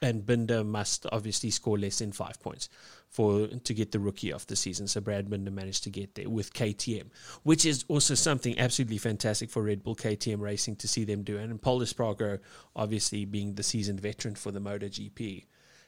and 0.00 0.24
Binder 0.24 0.62
must 0.62 1.06
obviously 1.10 1.50
score 1.50 1.78
less 1.78 1.98
than 1.98 2.12
five 2.12 2.40
points 2.40 2.68
for 3.08 3.48
to 3.48 3.74
get 3.74 3.92
the 3.92 3.98
rookie 3.98 4.32
of 4.32 4.46
the 4.46 4.56
season. 4.56 4.86
So 4.86 5.00
Brad 5.00 5.28
Binder 5.28 5.50
managed 5.50 5.84
to 5.84 5.90
get 5.90 6.14
there 6.14 6.28
with 6.28 6.52
KTM, 6.52 7.06
which 7.42 7.66
is 7.66 7.84
also 7.88 8.14
something 8.14 8.58
absolutely 8.58 8.98
fantastic 8.98 9.50
for 9.50 9.62
Red 9.62 9.82
Bull 9.82 9.96
KTM 9.96 10.40
Racing 10.40 10.76
to 10.76 10.88
see 10.88 11.04
them 11.04 11.22
do. 11.22 11.38
And 11.38 11.60
Pol 11.60 11.80
Espargaro, 11.80 12.38
obviously 12.76 13.24
being 13.24 13.54
the 13.54 13.62
seasoned 13.62 14.00
veteran 14.00 14.34
for 14.34 14.52
the 14.52 14.60
MotoGP, 14.60 15.46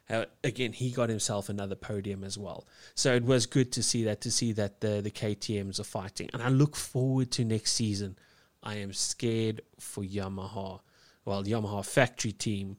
uh, 0.09 0.25
again, 0.43 0.73
he 0.73 0.91
got 0.91 1.09
himself 1.09 1.49
another 1.49 1.77
podium 1.77 2.25
as 2.25 2.37
well. 2.37 2.67
So 2.95 3.15
it 3.15 3.23
was 3.23 3.47
good 3.47 3.71
to 3.73 3.83
see 3.83 4.05
that, 4.05 4.21
to 4.23 4.31
see 4.31 4.53
that 4.53 4.81
the, 4.81 5.01
the 5.01 5.11
KTMs 5.11 5.79
are 5.79 5.85
fighting. 5.85 6.31
And 6.33 6.43
I 6.43 6.49
look 6.49 6.75
forward 6.75 7.31
to 7.33 7.45
next 7.45 7.73
season. 7.73 8.19
I 8.63 8.77
am 8.77 8.93
scared 8.93 9.63
for 9.79 10.03
Yamaha. 10.03 10.81
Well, 11.25 11.45
Yamaha 11.45 11.87
factory 11.87 12.33
team. 12.33 12.79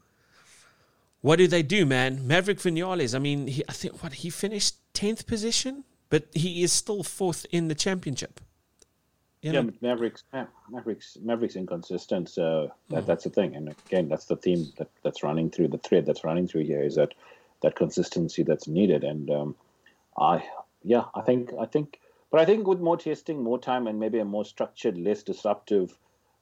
What 1.21 1.37
do 1.37 1.47
they 1.47 1.61
do, 1.61 1.85
man? 1.85 2.27
Maverick 2.27 2.59
Vinales, 2.59 3.15
I 3.15 3.19
mean, 3.19 3.47
he, 3.47 3.63
I 3.69 3.73
think, 3.73 4.01
what, 4.03 4.13
he 4.13 4.29
finished 4.29 4.75
10th 4.93 5.27
position? 5.27 5.83
But 6.09 6.27
he 6.33 6.61
is 6.61 6.73
still 6.73 7.03
fourth 7.03 7.45
in 7.51 7.69
the 7.69 7.75
championship. 7.75 8.41
You 9.41 9.53
know? 9.53 9.61
Yeah, 9.61 9.69
Mavericks, 9.81 10.23
Mavericks, 10.69 11.17
Mavericks 11.21 11.55
inconsistent. 11.55 12.29
So 12.29 12.71
that, 12.89 13.03
mm. 13.03 13.05
that's 13.07 13.23
the 13.23 13.29
thing, 13.29 13.55
and 13.55 13.73
again, 13.87 14.07
that's 14.09 14.25
the 14.25 14.35
theme 14.35 14.71
that, 14.77 14.89
that's 15.03 15.23
running 15.23 15.49
through 15.49 15.69
the 15.69 15.79
thread 15.79 16.05
that's 16.05 16.23
running 16.23 16.47
through 16.47 16.65
here 16.65 16.83
is 16.83 16.95
that 16.95 17.13
that 17.61 17.75
consistency 17.75 18.43
that's 18.43 18.67
needed. 18.67 19.03
And 19.03 19.31
um, 19.31 19.55
I, 20.17 20.43
yeah, 20.83 21.05
I 21.15 21.21
think, 21.21 21.51
I 21.59 21.65
think, 21.65 21.99
but 22.29 22.39
I 22.39 22.45
think 22.45 22.67
with 22.67 22.79
more 22.79 22.97
testing, 22.97 23.41
more 23.41 23.59
time, 23.59 23.87
and 23.87 23.99
maybe 23.99 24.19
a 24.19 24.25
more 24.25 24.45
structured, 24.45 24.97
less 24.97 25.23
disruptive, 25.23 25.97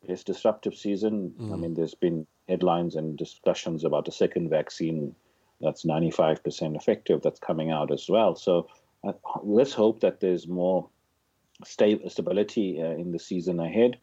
less 0.07 0.23
disruptive 0.23 0.75
season. 0.75 1.33
Mm. 1.39 1.53
I 1.53 1.55
mean, 1.55 1.73
there's 1.75 1.95
been 1.95 2.25
headlines 2.49 2.95
and 2.95 3.17
discussions 3.17 3.85
about 3.85 4.07
a 4.07 4.11
second 4.11 4.49
vaccine 4.49 5.15
that's 5.61 5.85
95% 5.85 6.75
effective 6.75 7.21
that's 7.21 7.39
coming 7.39 7.69
out 7.69 7.91
as 7.91 8.09
well. 8.09 8.35
So 8.35 8.67
uh, 9.03 9.13
let's 9.43 9.73
hope 9.73 10.01
that 10.01 10.19
there's 10.19 10.47
more 10.47 10.89
stability 11.63 12.81
uh, 12.81 12.91
in 12.91 13.11
the 13.11 13.19
season 13.19 13.59
ahead. 13.59 13.97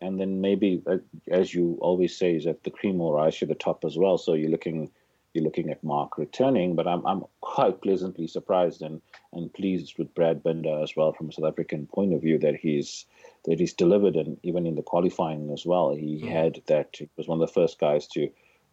And 0.00 0.18
then 0.18 0.40
maybe, 0.40 0.82
uh, 0.86 0.96
as 1.30 1.54
you 1.54 1.78
always 1.80 2.16
say, 2.16 2.34
is 2.34 2.44
that 2.44 2.64
the 2.64 2.70
cream 2.70 2.98
will 2.98 3.12
rise 3.12 3.38
to 3.38 3.46
the 3.46 3.54
top 3.54 3.84
as 3.84 3.96
well. 3.96 4.18
So 4.18 4.34
you're 4.34 4.50
looking, 4.50 4.90
you're 5.34 5.44
looking 5.44 5.70
at 5.70 5.82
Marc 5.82 6.18
returning, 6.18 6.74
but 6.74 6.86
I'm 6.86 7.06
I'm 7.06 7.24
quite 7.40 7.80
pleasantly 7.80 8.26
surprised 8.26 8.82
and 8.82 9.00
and 9.32 9.52
pleased 9.52 9.98
with 9.98 10.14
Brad 10.14 10.42
Binder 10.42 10.82
as 10.82 10.94
well 10.96 11.12
from 11.12 11.28
a 11.28 11.32
South 11.32 11.46
African 11.46 11.86
point 11.86 12.14
of 12.14 12.20
view 12.20 12.38
that 12.38 12.56
he's 12.56 13.06
that 13.44 13.58
he's 13.58 13.72
delivered 13.72 14.16
and 14.16 14.38
even 14.42 14.66
in 14.66 14.74
the 14.74 14.82
qualifying 14.82 15.50
as 15.50 15.66
well 15.66 15.94
he 15.94 16.20
mm. 16.22 16.28
had 16.28 16.62
that 16.66 16.96
he 16.98 17.08
was 17.16 17.28
one 17.28 17.40
of 17.40 17.48
the 17.48 17.52
first 17.52 17.78
guys 17.78 18.06
to 18.08 18.30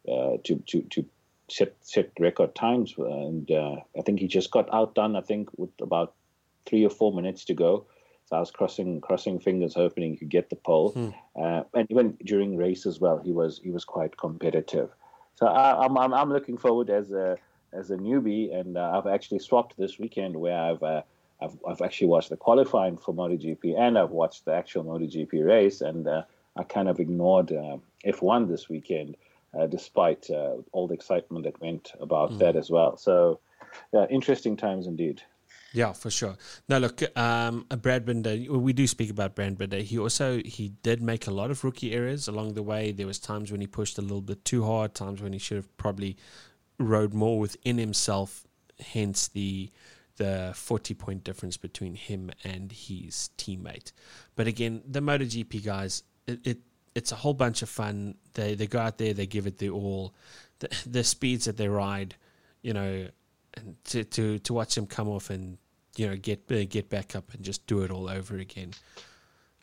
uh, 0.08 0.38
to 0.44 0.56
to 0.68 0.82
to 0.84 1.06
set 1.52 1.76
set 1.82 2.12
record 2.20 2.56
times, 2.56 2.94
and 2.98 3.50
uh, 3.52 3.78
I 3.98 4.02
think 4.02 4.20
he 4.20 4.28
just 4.28 4.52
got 4.52 4.74
outdone. 4.74 5.16
I 5.16 5.22
think 5.22 5.50
with 5.58 5.72
about 5.82 6.14
three 6.66 6.86
or 6.86 6.90
four 6.90 7.14
minutes 7.14 7.46
to 7.46 7.54
go. 7.54 7.86
So 8.26 8.38
I 8.38 8.40
was 8.40 8.52
crossing 8.52 9.02
crossing 9.02 9.40
fingers, 9.40 9.74
hoping 9.74 10.12
he 10.12 10.18
could 10.18 10.30
get 10.30 10.50
the 10.50 10.56
pole. 10.56 10.92
Hmm. 10.92 11.10
Uh, 11.36 11.64
and 11.74 11.88
even 11.90 12.18
during 12.24 12.58
race 12.58 12.86
as 12.86 13.00
well, 13.00 13.18
he 13.18 13.32
was 13.32 13.60
he 13.64 13.72
was 13.72 13.86
quite 13.86 14.18
competitive. 14.18 14.90
So 15.40 15.48
I, 15.48 15.86
am 15.86 15.98
I'm, 15.98 16.14
I'm 16.14 16.34
looking 16.34 16.58
forward 16.58 16.90
as 16.90 17.12
a 17.12 17.38
as 17.72 17.92
a 17.92 17.96
newbie, 17.96 18.54
and 18.54 18.78
uh, 18.78 18.92
I've 18.98 19.08
actually 19.08 19.40
swapped 19.40 19.78
this 19.78 19.98
weekend 19.98 20.36
where 20.36 20.60
I've, 20.60 20.84
uh, 20.84 21.04
I've 21.40 21.58
I've 21.66 21.82
actually 21.82 22.08
watched 22.08 22.30
the 22.30 22.36
qualifying 22.36 22.98
for 22.98 23.14
MotoGP 23.14 23.80
and 23.80 23.98
I've 23.98 24.10
watched 24.10 24.44
the 24.44 24.54
actual 24.54 24.84
MotoGP 24.84 25.46
race, 25.46 25.80
and 25.80 26.06
uh, 26.06 26.24
I 26.58 26.64
kind 26.64 26.90
of 26.90 27.00
ignored 27.00 27.54
uh, 27.54 27.78
F1 28.06 28.50
this 28.50 28.68
weekend, 28.68 29.16
uh, 29.58 29.68
despite 29.68 30.30
uh, 30.30 30.56
all 30.74 30.90
the 30.90 30.94
excitement 30.94 31.46
that 31.46 31.62
went 31.62 31.94
about 32.02 32.32
mm. 32.32 32.40
that 32.40 32.58
as 32.58 32.70
well. 32.70 32.98
So, 32.98 33.40
interesting 34.10 34.58
times 34.58 34.88
indeed. 34.88 35.22
Yeah, 35.72 35.94
for 35.94 36.10
sure. 36.10 36.36
Now, 36.68 36.80
look, 36.80 37.02
um, 37.18 37.66
Brad 37.82 38.06
Binder. 38.06 38.36
We 38.52 38.74
do 38.74 38.88
speak 38.88 39.12
about 39.12 39.36
Brad 39.36 39.58
Binder. 39.58 39.78
He 39.78 40.00
also 40.00 40.42
he 40.44 40.70
did 40.82 41.02
make 41.02 41.28
a 41.28 41.32
lot 41.32 41.52
of 41.52 41.64
rookie 41.64 41.94
errors 41.94 42.28
along 42.28 42.54
the 42.54 42.64
way. 42.64 42.92
There 42.92 43.06
was 43.06 43.20
times 43.20 43.52
when 43.52 43.62
he 43.62 43.68
pushed 43.68 43.98
a 43.98 44.02
little 44.02 44.22
bit 44.22 44.44
too 44.46 44.64
hard. 44.66 44.96
Times 44.96 45.22
when 45.22 45.34
he 45.34 45.40
should 45.40 45.58
have 45.58 45.78
probably 45.78 46.18
rode 46.80 47.14
more 47.14 47.38
within 47.40 47.78
himself. 47.78 48.48
Hence 48.80 49.28
the 49.28 49.70
the 50.18 50.54
forty 50.56 50.96
point 50.96 51.24
difference 51.24 51.58
between 51.58 51.94
him 51.94 52.32
and 52.44 52.72
his 52.72 53.30
teammate. 53.38 53.92
But 54.36 54.48
again, 54.48 54.82
the 54.88 55.02
MotoGP 55.02 55.64
guys, 55.64 56.04
it, 56.26 56.40
it 56.46 56.58
it's 56.96 57.12
a 57.12 57.16
whole 57.16 57.36
bunch 57.36 57.62
of 57.62 57.70
fun. 57.70 58.16
They 58.34 58.56
they 58.56 58.66
go 58.66 58.80
out 58.80 58.98
there, 58.98 59.14
they 59.14 59.28
give 59.28 59.46
it 59.46 59.60
the 59.60 59.70
all. 59.70 60.16
The, 60.60 60.70
the 60.86 61.04
speeds 61.04 61.46
that 61.46 61.56
they 61.56 61.70
ride, 61.70 62.16
you 62.62 62.74
know, 62.74 63.08
and 63.56 63.76
to, 63.86 64.04
to, 64.04 64.40
to 64.40 64.54
watch 64.54 64.78
him 64.78 64.86
come 64.86 65.08
off 65.08 65.30
and 65.30 65.58
you 65.96 66.08
know 66.08 66.16
get 66.16 66.52
uh, 66.52 66.64
get 66.70 66.90
back 66.90 67.16
up 67.16 67.34
and 67.34 67.44
just 67.44 67.66
do 67.68 67.82
it 67.82 67.92
all 67.92 68.10
over 68.10 68.38
again. 68.38 68.72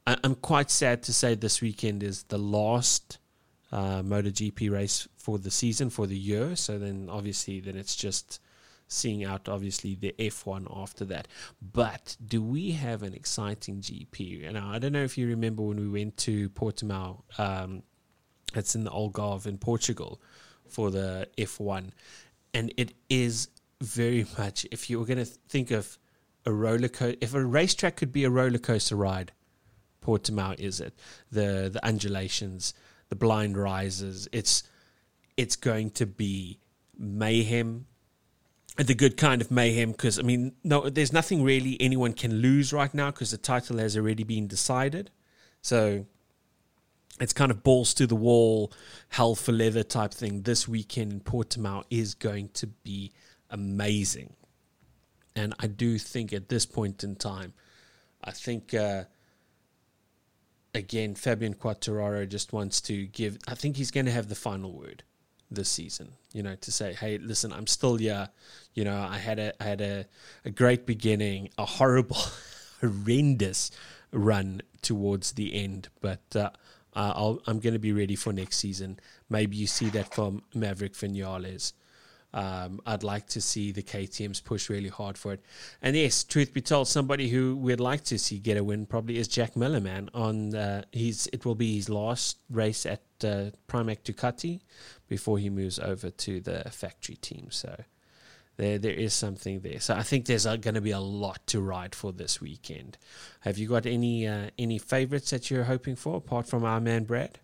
I, 0.07 0.17
am 0.23 0.37
quite 0.37 0.71
sad 0.71 1.03
to 1.05 1.13
say 1.13 1.35
this 1.35 1.61
weekend 1.61 2.03
is 2.03 2.25
the 2.25 2.39
last 2.39 3.19
uh, 3.73 4.03
MotoGP 4.03 4.71
race 4.71 5.09
for 5.17 5.39
the 5.39 5.51
season 5.51 5.91
for 5.91 6.07
the 6.07 6.17
year. 6.17 6.57
So 6.57 6.79
then 6.79 7.09
obviously 7.11 7.61
then 7.61 7.77
it's 7.77 7.97
just 7.97 8.41
seeing 8.89 9.25
out 9.25 9.49
obviously 9.49 9.95
the 9.95 10.15
F1 10.19 10.67
after 10.75 11.05
that. 11.07 11.29
But 11.61 12.17
do 12.25 12.43
we 12.43 12.73
have 12.73 13.03
an 13.03 13.15
exciting 13.15 13.81
GP? 13.81 14.49
And 14.49 14.57
I 14.57 14.79
don't 14.79 14.93
know 14.93 15.03
if 15.03 15.19
you 15.19 15.27
remember 15.27 15.63
when 15.63 15.79
we 15.79 15.89
went 15.89 16.17
to 16.19 16.49
Portimao. 16.51 17.23
Um, 17.39 17.83
it's 18.55 18.75
in 18.75 18.85
the 18.85 18.91
Algarve 18.91 19.47
in 19.47 19.59
Portugal 19.59 20.21
for 20.69 20.91
the 20.91 21.29
F1, 21.37 21.91
and 22.55 22.73
it 22.77 22.95
is 23.11 23.49
very 23.81 24.27
much 24.39 24.67
if 24.71 24.89
you 24.89 24.99
were 24.99 25.07
going 25.07 25.19
to 25.19 25.25
think 25.25 25.71
of 25.71 25.99
a 26.45 26.53
roller 26.53 26.89
coaster, 26.89 27.19
if 27.21 27.35
a 27.35 27.45
racetrack 27.45 27.97
could 27.97 28.13
be 28.13 28.25
a 28.25 28.31
roller 28.31 28.59
coaster 28.59 28.97
ride, 28.97 29.33
Portimao 30.03 30.59
is 30.59 30.81
it. 30.81 30.95
The 31.31 31.69
the 31.73 31.85
undulations, 31.85 32.75
the 33.09 33.17
blind 33.17 33.57
rises. 33.57 34.29
It's 34.33 34.63
it's 35.37 35.57
going 35.57 35.91
to 35.91 36.07
be 36.07 36.61
mayhem, 36.97 37.87
the 38.77 38.95
good 38.95 39.17
kind 39.17 39.43
of 39.43 39.51
mayhem. 39.51 39.93
Because 39.93 40.19
I 40.19 40.23
mean, 40.23 40.53
no, 40.63 40.89
there's 40.89 41.13
nothing 41.13 41.43
really 41.43 41.77
anyone 41.81 42.13
can 42.13 42.37
lose 42.37 42.73
right 42.73 42.93
now 42.95 43.11
because 43.11 43.33
the 43.33 43.39
title 43.39 43.79
has 43.79 43.97
already 43.97 44.25
been 44.25 44.47
decided. 44.47 45.11
So 45.61 46.07
it's 47.21 47.33
kind 47.33 47.51
of 47.51 47.63
balls 47.63 47.95
to 47.95 48.07
the 48.07 48.17
wall, 48.17 48.73
hell 49.09 49.35
for 49.35 49.53
leather 49.53 49.83
type 49.83 50.15
thing. 50.15 50.43
This 50.43 50.69
weekend 50.69 51.13
in 51.13 51.21
Portimao 51.21 51.85
is 51.91 52.15
going 52.15 52.51
to 52.55 52.67
be 52.69 53.13
amazing. 53.51 54.35
And 55.35 55.55
I 55.59 55.67
do 55.67 55.99
think 55.99 56.33
at 56.33 56.49
this 56.49 56.65
point 56.65 57.05
in 57.05 57.17
time, 57.17 57.53
I 58.25 58.31
think 58.31 58.73
uh, 58.75 59.05
again 60.75 61.15
Fabian 61.15 61.55
Quartararo 61.55 62.29
just 62.29 62.53
wants 62.53 62.81
to 62.83 63.07
give. 63.07 63.39
I 63.47 63.55
think 63.55 63.77
he's 63.77 63.91
going 63.91 64.07
to 64.07 64.13
have 64.13 64.29
the 64.29 64.35
final 64.35 64.73
word 64.73 65.05
this 65.51 65.69
season. 65.69 66.13
You 66.33 66.43
know, 66.43 66.57
to 66.57 66.73
say, 66.73 66.95
hey, 66.95 67.19
listen, 67.19 67.53
I'm 67.53 67.67
still 67.67 67.97
here. 67.97 68.31
You 68.75 68.85
know, 68.85 68.99
I 68.99 69.19
had 69.19 69.39
a 69.39 69.53
I 69.63 69.65
had 69.65 69.81
a, 69.81 70.07
a 70.45 70.51
great 70.51 70.87
beginning, 70.87 71.51
a 71.59 71.67
horrible, 71.67 72.19
horrendous 72.81 73.71
run 74.13 74.63
towards 74.83 75.33
the 75.33 75.55
end, 75.55 75.89
but. 76.01 76.35
Uh, 76.35 76.51
i 76.99 77.37
am 77.47 77.61
going 77.61 77.75
to 77.75 77.79
be 77.79 77.93
ready 77.93 78.17
for 78.17 78.33
next 78.33 78.57
season. 78.57 78.99
Maybe 79.29 79.55
you 79.55 79.67
see 79.67 79.91
that 79.91 80.15
from 80.15 80.43
Maverick 80.55 80.95
Vinales. 80.95 81.75
Um, 82.37 82.83
I'd 82.85 83.03
like 83.03 83.27
to 83.29 83.41
see 83.41 83.73
the 83.73 83.83
KTM's 83.83 84.43
push 84.43 84.69
really 84.69 84.91
hard 84.91 85.17
for 85.17 85.33
it. 85.33 85.41
And 85.81 85.97
yes, 85.97 86.23
truth 86.23 86.53
be 86.53 86.61
told, 86.61 86.87
somebody 86.87 87.31
who 87.31 87.57
we'd 87.57 87.81
like 87.81 88.05
to 88.05 88.19
see 88.19 88.39
get 88.39 88.59
a 88.59 88.63
win 88.63 88.85
probably 88.85 89.17
is 89.17 89.27
Jack 89.27 89.57
Miller, 89.57 89.81
man. 89.81 90.11
On 90.13 90.55
uh, 90.55 90.83
he's 90.93 91.29
it 91.33 91.47
will 91.47 91.55
be 91.55 91.77
his 91.77 91.89
last 91.89 92.37
race 92.51 92.85
at 92.85 93.01
uh, 93.25 93.53
Pramac 93.69 94.03
Ducati 94.03 94.61
before 95.09 95.39
he 95.39 95.49
moves 95.49 95.79
over 95.79 96.11
to 96.11 96.41
the 96.43 96.65
factory 96.71 97.17
team. 97.17 97.47
So 97.51 97.75
there 98.59 98.77
there 98.77 98.93
is 98.93 99.15
something 99.15 99.61
there. 99.61 99.81
So 99.81 99.95
I 99.95 100.03
think 100.03 100.27
there's 100.27 100.45
going 100.45 100.75
to 100.75 100.83
be 100.83 100.91
a 100.91 101.01
lot 101.01 101.47
to 101.47 101.63
ride 101.63 101.95
for 101.95 102.13
this 102.13 102.39
weekend. 102.39 102.99
Have 103.41 103.57
you 103.57 103.67
got 103.67 103.87
any 103.87 104.27
uh, 104.27 104.51
any 104.59 104.79
favorites 104.79 105.31
that 105.31 105.51
you're 105.51 105.65
hoping 105.65 105.97
for 105.97 106.17
apart 106.17 106.47
from 106.47 106.65
our 106.65 106.83
man 106.83 107.05
Brad? 107.05 107.39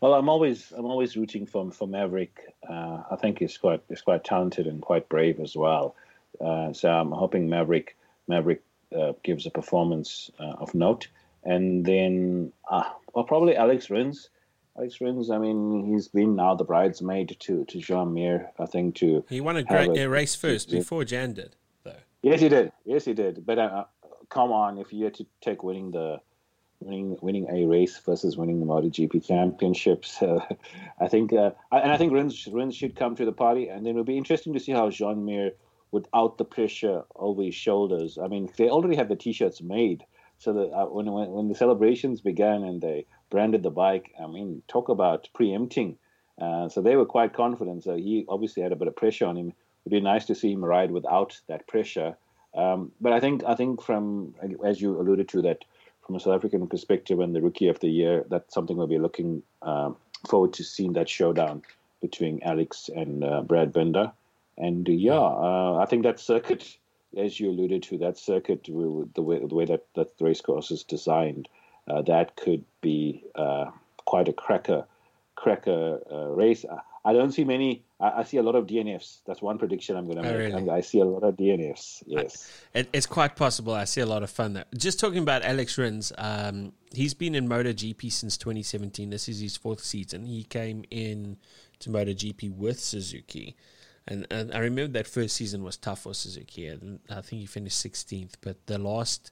Well, 0.00 0.14
I'm 0.14 0.28
always 0.28 0.72
I'm 0.76 0.84
always 0.84 1.16
rooting 1.16 1.46
for 1.46 1.70
for 1.72 1.88
Maverick. 1.88 2.54
Uh, 2.68 3.02
I 3.10 3.16
think 3.16 3.38
he's 3.38 3.56
quite 3.56 3.82
he's 3.88 4.02
quite 4.02 4.24
talented 4.24 4.66
and 4.66 4.82
quite 4.82 5.08
brave 5.08 5.40
as 5.40 5.56
well. 5.56 5.94
Uh, 6.40 6.72
so 6.72 6.90
I'm 6.90 7.12
hoping 7.12 7.48
Maverick 7.48 7.96
Maverick 8.28 8.62
uh, 8.94 9.12
gives 9.22 9.46
a 9.46 9.50
performance 9.50 10.30
uh, 10.38 10.54
of 10.58 10.74
note. 10.74 11.08
And 11.44 11.84
then, 11.84 12.52
uh, 12.68 12.84
well, 13.14 13.24
probably 13.24 13.56
Alex 13.56 13.88
Rins. 13.88 14.30
Alex 14.76 15.00
Rins. 15.00 15.30
I 15.30 15.38
mean, 15.38 15.92
he's 15.92 16.08
been 16.08 16.36
now 16.36 16.54
the 16.54 16.64
bridesmaid 16.64 17.36
to 17.40 17.64
to 17.64 17.78
Joan 17.78 18.12
Mir. 18.14 18.50
I 18.58 18.66
think 18.66 18.96
to 18.96 19.24
he 19.28 19.40
won 19.40 19.56
a 19.56 19.62
great 19.62 19.96
a, 19.96 20.08
race 20.08 20.34
first 20.34 20.70
before 20.70 21.04
Jan 21.04 21.32
did, 21.32 21.56
though. 21.84 21.96
Yes, 22.22 22.40
he 22.40 22.48
did. 22.48 22.72
Yes, 22.84 23.04
he 23.04 23.14
did. 23.14 23.46
But 23.46 23.58
uh, 23.58 23.84
come 24.28 24.52
on, 24.52 24.78
if 24.78 24.92
you 24.92 25.04
had 25.04 25.14
to 25.14 25.26
take 25.40 25.62
winning 25.62 25.92
the 25.92 26.20
winning 26.80 27.16
winning 27.20 27.46
a 27.50 27.66
race 27.66 27.98
versus 27.98 28.36
winning 28.36 28.60
the 28.60 28.66
MotoGP 28.66 29.26
championships. 29.26 30.22
Uh, 30.26 30.40
I 30.98 31.08
think, 31.08 31.32
uh, 31.32 31.50
and 31.70 31.92
I 31.92 31.98
think 31.98 32.12
Rins, 32.12 32.46
Rins 32.46 32.74
should 32.74 32.96
come 32.96 33.14
to 33.16 33.24
the 33.24 33.32
party, 33.32 33.68
and 33.68 33.84
then 33.84 33.90
it'll 33.90 34.04
be 34.04 34.16
interesting 34.16 34.54
to 34.54 34.60
see 34.60 34.72
how 34.72 34.88
Jean 34.90 35.24
Mir, 35.24 35.52
without 35.90 36.38
the 36.38 36.44
pressure 36.44 37.02
over 37.14 37.42
his 37.42 37.54
shoulders. 37.54 38.18
I 38.18 38.28
mean, 38.28 38.48
they 38.56 38.70
already 38.70 38.96
have 38.96 39.08
the 39.08 39.16
t-shirts 39.16 39.60
made, 39.60 40.04
so 40.38 40.52
that 40.54 40.72
uh, 40.72 40.86
when, 40.86 41.12
when 41.12 41.30
when 41.30 41.48
the 41.48 41.54
celebrations 41.54 42.20
began 42.20 42.64
and 42.64 42.80
they 42.80 43.06
branded 43.30 43.62
the 43.62 43.70
bike, 43.70 44.12
I 44.22 44.26
mean, 44.26 44.62
talk 44.68 44.88
about 44.88 45.28
preempting. 45.34 45.98
Uh, 46.40 46.68
so 46.68 46.80
they 46.82 46.96
were 46.96 47.06
quite 47.06 47.32
confident. 47.32 47.84
So 47.84 47.96
he 47.96 48.24
obviously 48.28 48.62
had 48.62 48.72
a 48.72 48.76
bit 48.76 48.88
of 48.88 48.96
pressure 48.96 49.26
on 49.26 49.36
him. 49.36 49.52
It'd 49.84 49.92
be 49.92 50.00
nice 50.00 50.26
to 50.26 50.34
see 50.34 50.52
him 50.52 50.64
ride 50.64 50.90
without 50.90 51.38
that 51.48 51.66
pressure. 51.66 52.16
Um, 52.54 52.92
but 53.00 53.12
I 53.12 53.20
think 53.20 53.44
I 53.44 53.54
think 53.54 53.82
from 53.82 54.34
as 54.64 54.80
you 54.80 54.98
alluded 54.98 55.28
to 55.30 55.42
that 55.42 55.64
from 56.06 56.14
a 56.14 56.20
South 56.20 56.36
African 56.36 56.66
perspective 56.68 57.18
and 57.18 57.34
the 57.34 57.42
Rookie 57.42 57.68
of 57.68 57.80
the 57.80 57.88
Year, 57.88 58.24
that's 58.30 58.54
something 58.54 58.76
we'll 58.76 58.86
be 58.86 58.98
looking 58.98 59.42
um, 59.62 59.96
forward 60.28 60.52
to 60.54 60.64
seeing 60.64 60.92
that 60.92 61.08
showdown 61.08 61.62
between 62.00 62.40
Alex 62.44 62.88
and 62.94 63.24
uh, 63.24 63.42
Brad 63.42 63.72
Binder. 63.72 64.12
And 64.56 64.88
uh, 64.88 64.92
yeah, 64.92 65.18
uh, 65.18 65.78
I 65.82 65.86
think 65.86 66.04
that 66.04 66.20
circuit, 66.20 66.76
as 67.16 67.40
you 67.40 67.50
alluded 67.50 67.82
to, 67.84 67.98
that 67.98 68.18
circuit, 68.18 68.64
the 68.64 68.72
way, 69.22 69.38
the 69.38 69.54
way 69.54 69.64
that, 69.64 69.84
that 69.96 70.16
the 70.16 70.24
race 70.24 70.40
course 70.40 70.70
is 70.70 70.84
designed, 70.84 71.48
uh, 71.88 72.02
that 72.02 72.36
could 72.36 72.64
be 72.80 73.24
uh, 73.34 73.70
quite 74.04 74.28
a 74.28 74.32
cracker, 74.32 74.86
cracker 75.46 76.00
uh, 76.10 76.28
race. 76.30 76.64
I 77.04 77.12
don't 77.12 77.30
see 77.30 77.44
many. 77.44 77.84
I, 78.00 78.08
I, 78.20 78.22
see 78.24 78.38
a 78.38 78.42
lot 78.42 78.56
of 78.56 78.66
DNFs. 78.66 79.20
That's 79.28 79.40
one 79.40 79.58
prediction 79.58 79.96
I'm 79.96 80.06
going 80.06 80.20
to 80.20 80.28
oh, 80.28 80.36
make. 80.36 80.52
Really? 80.52 80.70
I 80.70 80.80
see 80.80 80.98
a 80.98 81.04
lot 81.04 81.22
of 81.22 81.36
DNFs. 81.36 82.02
Yes, 82.04 82.52
it, 82.74 82.88
it's 82.92 83.06
quite 83.06 83.36
possible. 83.36 83.72
I 83.72 83.84
see 83.84 84.00
a 84.00 84.06
lot 84.06 84.24
of 84.24 84.30
fun 84.30 84.54
there. 84.54 84.64
Just 84.76 84.98
talking 84.98 85.22
about 85.22 85.44
Alex 85.44 85.78
Rins, 85.78 86.12
um, 86.18 86.72
he's 86.92 87.14
been 87.14 87.36
in 87.36 87.48
MotoGP 87.48 88.10
since 88.10 88.36
2017. 88.36 89.08
This 89.10 89.28
is 89.28 89.38
his 89.38 89.56
fourth 89.56 89.84
season. 89.84 90.26
He 90.26 90.42
came 90.42 90.84
in 90.90 91.36
to 91.78 91.90
MotoGP 91.90 92.56
with 92.56 92.80
Suzuki. 92.80 93.54
And, 94.08 94.26
and 94.32 94.52
I 94.52 94.58
remember 94.58 94.94
that 94.94 95.06
first 95.06 95.36
season 95.36 95.62
was 95.62 95.76
tough 95.76 96.00
for 96.00 96.14
Suzuki. 96.14 96.66
And 96.66 96.98
I 97.08 97.20
think 97.20 97.40
he 97.40 97.46
finished 97.46 97.84
16th. 97.86 98.34
But 98.40 98.66
the 98.66 98.78
last 98.78 99.30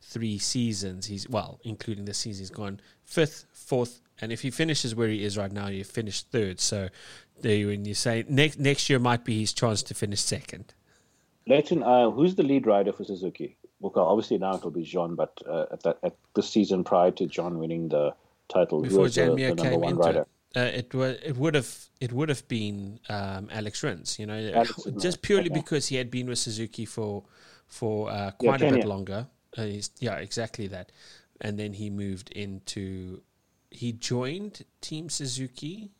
three 0.00 0.38
seasons, 0.38 1.06
he's, 1.06 1.28
well, 1.28 1.60
including 1.64 2.06
this 2.06 2.16
season, 2.16 2.40
he's 2.40 2.50
gone 2.50 2.80
fifth, 3.04 3.44
fourth, 3.52 4.00
and 4.20 4.32
if 4.32 4.42
he 4.42 4.50
finishes 4.50 4.94
where 4.94 5.08
he 5.08 5.24
is 5.24 5.36
right 5.36 5.52
now, 5.52 5.68
you 5.68 5.84
finish 5.84 6.22
third. 6.22 6.60
So 6.60 6.88
there, 7.40 7.66
when 7.66 7.84
you 7.84 7.94
say 7.94 8.24
next 8.28 8.58
next 8.58 8.90
year 8.90 8.98
might 8.98 9.24
be 9.24 9.40
his 9.40 9.52
chance 9.52 9.82
to 9.84 9.94
finish 9.94 10.20
second. 10.20 10.74
Leighton, 11.46 11.82
uh, 11.82 12.10
who's 12.10 12.34
the 12.34 12.42
lead 12.42 12.66
rider 12.66 12.92
for 12.92 13.04
Suzuki? 13.04 13.56
Well, 13.80 13.92
obviously 13.96 14.38
now 14.38 14.54
it'll 14.54 14.70
be 14.70 14.82
John, 14.82 15.14
but 15.14 15.32
uh, 15.48 15.66
at 15.72 15.82
that 15.84 15.98
at 16.02 16.16
the 16.34 16.42
season 16.42 16.84
prior 16.84 17.10
to 17.12 17.26
John 17.26 17.58
winning 17.58 17.88
the 17.88 18.14
title, 18.48 18.82
before 18.82 19.08
Jan 19.08 19.34
Mir 19.34 19.54
came 19.54 19.82
into 19.82 19.96
rider? 19.96 20.26
Uh, 20.54 20.60
it 20.60 20.92
was. 20.94 21.16
It 21.24 21.36
would 21.36 21.54
have. 21.54 21.72
It 22.00 22.12
would 22.12 22.28
have 22.28 22.46
been 22.48 22.98
um, 23.08 23.48
Alex 23.52 23.82
Rins. 23.82 24.18
You 24.18 24.26
know, 24.26 24.52
Alex 24.54 24.86
just 24.98 25.22
purely 25.22 25.50
okay. 25.50 25.60
because 25.60 25.86
he 25.86 25.96
had 25.96 26.10
been 26.10 26.26
with 26.26 26.38
Suzuki 26.38 26.84
for 26.84 27.22
for 27.66 28.10
uh, 28.10 28.32
Yeah, 28.40 28.50
quite 28.50 28.62
a 28.62 28.70
bit 28.72 28.84
longer. 28.84 29.28
Uh, 29.56 29.66
yeah, 29.98 30.16
exactly 30.16 30.66
that. 30.68 30.90
And 31.40 31.58
then 31.58 31.74
he 31.74 31.88
moved 31.88 32.30
into. 32.32 33.22
He 33.70 33.92
joined 33.92 34.64
Team 34.80 35.08
Suzuki 35.08 35.90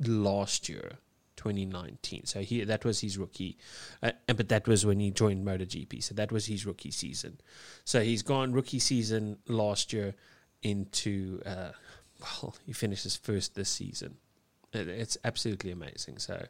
last 0.00 0.68
year, 0.68 0.98
2019. 1.36 2.26
So 2.26 2.40
he 2.40 2.64
that 2.64 2.84
was 2.84 3.00
his 3.00 3.16
rookie, 3.18 3.56
uh, 4.02 4.12
and- 4.28 4.36
but 4.36 4.48
that 4.48 4.66
was 4.68 4.84
when 4.84 5.00
he 5.00 5.10
joined 5.10 5.46
MotoGP. 5.46 6.02
So 6.02 6.14
that 6.14 6.30
was 6.32 6.46
his 6.46 6.66
rookie 6.66 6.90
season. 6.90 7.40
So 7.84 8.02
he's 8.02 8.22
gone 8.22 8.52
rookie 8.52 8.78
season 8.78 9.38
last 9.46 9.92
year 9.92 10.14
into. 10.62 11.40
Uh, 11.44 11.72
well, 12.20 12.54
he 12.64 12.72
finishes 12.72 13.16
first 13.16 13.54
this 13.54 13.68
season. 13.68 14.16
It, 14.72 14.88
it's 14.88 15.18
absolutely 15.24 15.70
amazing. 15.70 16.18
So 16.18 16.46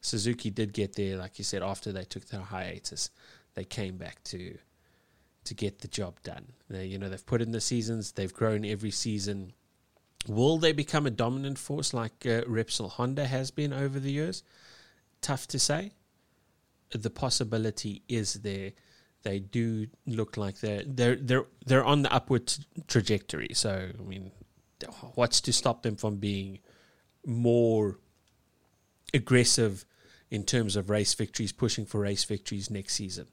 Suzuki 0.00 0.50
did 0.50 0.72
get 0.72 0.94
there, 0.94 1.16
like 1.16 1.38
you 1.38 1.44
said, 1.44 1.62
after 1.62 1.92
they 1.92 2.04
took 2.04 2.26
their 2.26 2.40
hiatus, 2.42 3.10
they 3.54 3.64
came 3.64 3.96
back 3.96 4.22
to 4.24 4.58
to 5.44 5.54
get 5.54 5.80
the 5.80 5.88
job 5.88 6.20
done. 6.22 6.52
They, 6.70 6.86
you 6.86 6.98
know, 6.98 7.08
they've 7.10 7.24
put 7.26 7.42
in 7.42 7.50
the 7.52 7.60
seasons, 7.60 8.12
they've 8.12 8.32
grown 8.32 8.64
every 8.64 8.90
season. 8.90 9.52
Will 10.26 10.58
they 10.58 10.72
become 10.72 11.06
a 11.06 11.10
dominant 11.10 11.58
force 11.58 11.92
like 11.92 12.24
uh, 12.24 12.42
Repsol 12.42 12.90
Honda 12.90 13.26
has 13.26 13.50
been 13.50 13.72
over 13.72 14.00
the 14.00 14.12
years? 14.12 14.42
Tough 15.20 15.46
to 15.48 15.58
say. 15.58 15.92
The 16.90 17.10
possibility 17.10 18.02
is 18.08 18.34
there. 18.34 18.72
They 19.22 19.38
do 19.38 19.88
look 20.06 20.36
like 20.36 20.60
they're 20.60 20.82
they're 20.86 21.16
they're 21.16 21.46
they're 21.66 21.84
on 21.84 22.02
the 22.02 22.12
upward 22.12 22.46
t- 22.46 22.62
trajectory. 22.86 23.50
So 23.54 23.90
I 23.98 24.02
mean, 24.02 24.30
what's 25.14 25.40
to 25.42 25.52
stop 25.52 25.82
them 25.82 25.96
from 25.96 26.16
being 26.16 26.58
more 27.26 27.98
aggressive 29.12 29.86
in 30.30 30.44
terms 30.44 30.76
of 30.76 30.90
race 30.90 31.14
victories, 31.14 31.52
pushing 31.52 31.86
for 31.86 32.00
race 32.00 32.24
victories 32.24 32.70
next 32.70 32.94
season? 32.94 33.28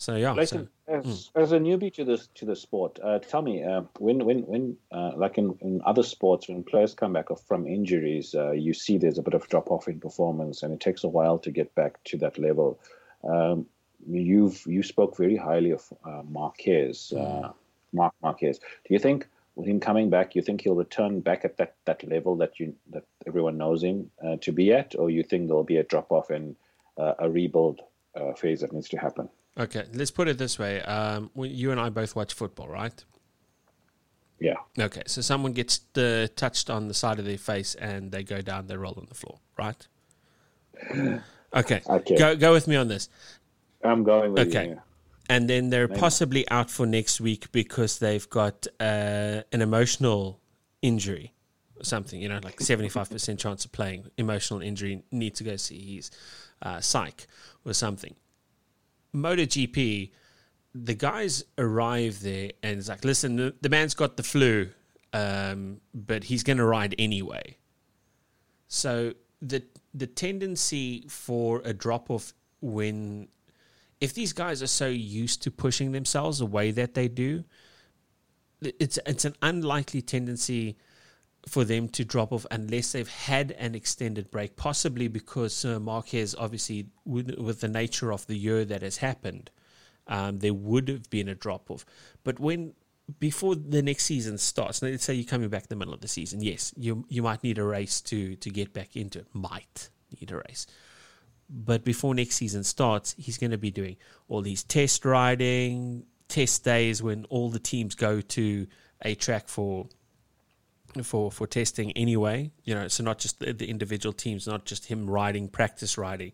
So 0.00 0.14
yeah, 0.14 0.32
Leighton, 0.32 0.68
so, 0.86 0.94
as, 0.94 1.30
as 1.34 1.52
a 1.52 1.58
newbie 1.58 1.92
to 1.94 2.04
this 2.04 2.28
to 2.36 2.44
the 2.44 2.54
sport, 2.54 3.00
uh, 3.02 3.18
tell 3.18 3.42
me 3.42 3.64
uh, 3.64 3.82
when 3.98 4.24
when 4.24 4.42
when 4.42 4.76
uh, 4.92 5.10
like 5.16 5.38
in, 5.38 5.58
in 5.60 5.82
other 5.84 6.04
sports, 6.04 6.48
when 6.48 6.62
players 6.62 6.94
come 6.94 7.12
back 7.12 7.26
from 7.48 7.66
injuries, 7.66 8.32
uh, 8.32 8.52
you 8.52 8.72
see 8.72 8.96
there's 8.96 9.18
a 9.18 9.22
bit 9.22 9.34
of 9.34 9.48
drop 9.48 9.72
off 9.72 9.88
in 9.88 9.98
performance, 9.98 10.62
and 10.62 10.72
it 10.72 10.78
takes 10.78 11.02
a 11.02 11.08
while 11.08 11.36
to 11.40 11.50
get 11.50 11.74
back 11.74 12.02
to 12.04 12.16
that 12.18 12.38
level. 12.38 12.78
Um, 13.28 13.66
you've 14.08 14.64
you 14.66 14.84
spoke 14.84 15.16
very 15.16 15.36
highly 15.36 15.72
of 15.72 15.92
uh, 16.04 16.22
Marquez, 16.28 17.12
uh, 17.12 17.50
Marc 17.92 18.14
Marquez. 18.22 18.60
Do 18.60 18.94
you 18.94 19.00
think 19.00 19.26
with 19.56 19.66
him 19.66 19.80
coming 19.80 20.10
back, 20.10 20.36
you 20.36 20.42
think 20.42 20.60
he'll 20.60 20.76
return 20.76 21.18
back 21.18 21.44
at 21.44 21.56
that, 21.56 21.74
that 21.86 22.08
level 22.08 22.36
that 22.36 22.60
you 22.60 22.72
that 22.90 23.02
everyone 23.26 23.58
knows 23.58 23.82
him 23.82 24.12
uh, 24.24 24.36
to 24.42 24.52
be 24.52 24.72
at, 24.72 24.94
or 24.96 25.10
you 25.10 25.24
think 25.24 25.48
there'll 25.48 25.64
be 25.64 25.78
a 25.78 25.82
drop 25.82 26.12
off 26.12 26.30
and 26.30 26.54
uh, 26.96 27.14
a 27.18 27.28
rebuild 27.28 27.80
uh, 28.14 28.32
phase 28.34 28.60
that 28.60 28.72
needs 28.72 28.88
to 28.90 28.96
happen? 28.96 29.28
Okay, 29.58 29.84
let's 29.92 30.10
put 30.10 30.28
it 30.28 30.38
this 30.38 30.58
way: 30.58 30.80
um, 30.82 31.30
you 31.36 31.70
and 31.70 31.80
I 31.80 31.88
both 31.88 32.14
watch 32.16 32.34
football, 32.34 32.68
right? 32.68 33.04
Yeah. 34.40 34.54
Okay, 34.78 35.02
so 35.06 35.20
someone 35.20 35.52
gets 35.52 35.80
the, 35.94 36.30
touched 36.36 36.70
on 36.70 36.86
the 36.86 36.94
side 36.94 37.18
of 37.18 37.24
their 37.24 37.38
face 37.38 37.74
and 37.74 38.12
they 38.12 38.22
go 38.22 38.40
down, 38.40 38.68
they 38.68 38.76
roll 38.76 38.94
on 38.96 39.06
the 39.08 39.14
floor, 39.14 39.38
right? 39.58 39.86
Okay, 41.54 41.80
Okay. 41.88 42.14
go 42.16 42.36
go 42.36 42.52
with 42.52 42.68
me 42.68 42.76
on 42.76 42.88
this. 42.88 43.08
I'm 43.82 44.04
going 44.04 44.32
with 44.34 44.48
Okay. 44.48 44.66
you. 44.66 44.70
yeah. 44.74 44.80
And 45.30 45.48
then 45.48 45.70
they're 45.70 45.88
Maybe. 45.88 45.98
possibly 45.98 46.48
out 46.50 46.70
for 46.70 46.84
next 46.86 47.20
week 47.22 47.50
because 47.52 47.98
they've 47.98 48.28
got 48.28 48.66
uh, 48.78 49.42
an 49.50 49.62
emotional 49.62 50.40
injury 50.82 51.32
or 51.76 51.84
something, 51.84 52.20
you 52.20 52.28
know, 52.28 52.40
like 52.42 52.56
75% 52.58 53.38
chance 53.38 53.64
of 53.64 53.72
playing, 53.72 54.10
emotional 54.18 54.60
injury, 54.60 55.02
need 55.10 55.34
to 55.36 55.44
go 55.44 55.56
see 55.56 55.96
his 55.96 56.10
uh, 56.60 56.80
psych 56.80 57.26
or 57.64 57.72
something. 57.72 58.14
MotoGP, 59.14 60.10
the 60.74 60.94
guys 60.94 61.44
arrive 61.56 62.20
there 62.20 62.52
and 62.62 62.78
it's 62.78 62.88
like, 62.88 63.04
listen, 63.04 63.36
the, 63.36 63.54
the 63.60 63.68
man's 63.68 63.94
got 63.94 64.16
the 64.16 64.22
flu, 64.22 64.70
um, 65.12 65.80
but 65.94 66.24
he's 66.24 66.42
going 66.42 66.58
to 66.58 66.64
ride 66.64 66.94
anyway. 66.98 67.56
So 68.68 69.14
the 69.40 69.62
the 69.94 70.06
tendency 70.06 71.06
for 71.08 71.62
a 71.64 71.72
drop 71.72 72.10
off 72.10 72.34
when 72.60 73.28
if 74.00 74.12
these 74.14 74.32
guys 74.32 74.62
are 74.62 74.68
so 74.68 74.88
used 74.88 75.42
to 75.42 75.50
pushing 75.50 75.92
themselves 75.92 76.38
the 76.38 76.46
way 76.46 76.70
that 76.72 76.94
they 76.94 77.08
do, 77.08 77.44
it's 78.60 78.98
it's 79.06 79.24
an 79.24 79.34
unlikely 79.42 80.02
tendency 80.02 80.76
for 81.46 81.64
them 81.64 81.88
to 81.88 82.04
drop 82.04 82.32
off 82.32 82.46
unless 82.50 82.92
they've 82.92 83.08
had 83.08 83.52
an 83.52 83.74
extended 83.74 84.30
break, 84.30 84.56
possibly 84.56 85.08
because 85.08 85.64
uh, 85.64 85.78
Marquez, 85.78 86.34
obviously, 86.38 86.86
with, 87.04 87.34
with 87.38 87.60
the 87.60 87.68
nature 87.68 88.12
of 88.12 88.26
the 88.26 88.36
year 88.36 88.64
that 88.64 88.82
has 88.82 88.98
happened, 88.98 89.50
um, 90.06 90.38
there 90.38 90.54
would 90.54 90.88
have 90.88 91.08
been 91.10 91.28
a 91.28 91.34
drop 91.34 91.70
off. 91.70 91.84
But 92.24 92.40
when 92.40 92.74
before 93.18 93.54
the 93.54 93.82
next 93.82 94.04
season 94.04 94.36
starts, 94.38 94.82
let's 94.82 95.04
say 95.04 95.14
you're 95.14 95.24
coming 95.24 95.48
back 95.48 95.62
in 95.62 95.68
the 95.70 95.76
middle 95.76 95.94
of 95.94 96.00
the 96.00 96.08
season, 96.08 96.42
yes, 96.42 96.74
you 96.76 97.04
you 97.08 97.22
might 97.22 97.42
need 97.42 97.58
a 97.58 97.64
race 97.64 98.00
to 98.02 98.36
to 98.36 98.50
get 98.50 98.72
back 98.72 98.96
into 98.96 99.20
it. 99.20 99.26
Might 99.32 99.90
need 100.18 100.30
a 100.30 100.36
race. 100.36 100.66
But 101.50 101.84
before 101.84 102.14
next 102.14 102.36
season 102.36 102.62
starts, 102.64 103.14
he's 103.16 103.38
going 103.38 103.52
to 103.52 103.58
be 103.58 103.70
doing 103.70 103.96
all 104.28 104.42
these 104.42 104.62
test 104.62 105.04
riding, 105.06 106.04
test 106.28 106.62
days 106.64 107.02
when 107.02 107.24
all 107.26 107.48
the 107.48 107.58
teams 107.58 107.94
go 107.94 108.20
to 108.20 108.66
a 109.02 109.14
track 109.14 109.48
for 109.48 109.86
for 111.02 111.30
for 111.30 111.46
testing 111.46 111.92
anyway. 111.92 112.50
You 112.64 112.74
know, 112.74 112.88
so 112.88 113.04
not 113.04 113.18
just 113.18 113.38
the, 113.40 113.52
the 113.52 113.68
individual 113.68 114.12
teams, 114.12 114.46
not 114.46 114.64
just 114.64 114.86
him 114.86 115.08
riding, 115.08 115.48
practice 115.48 115.98
riding 115.98 116.32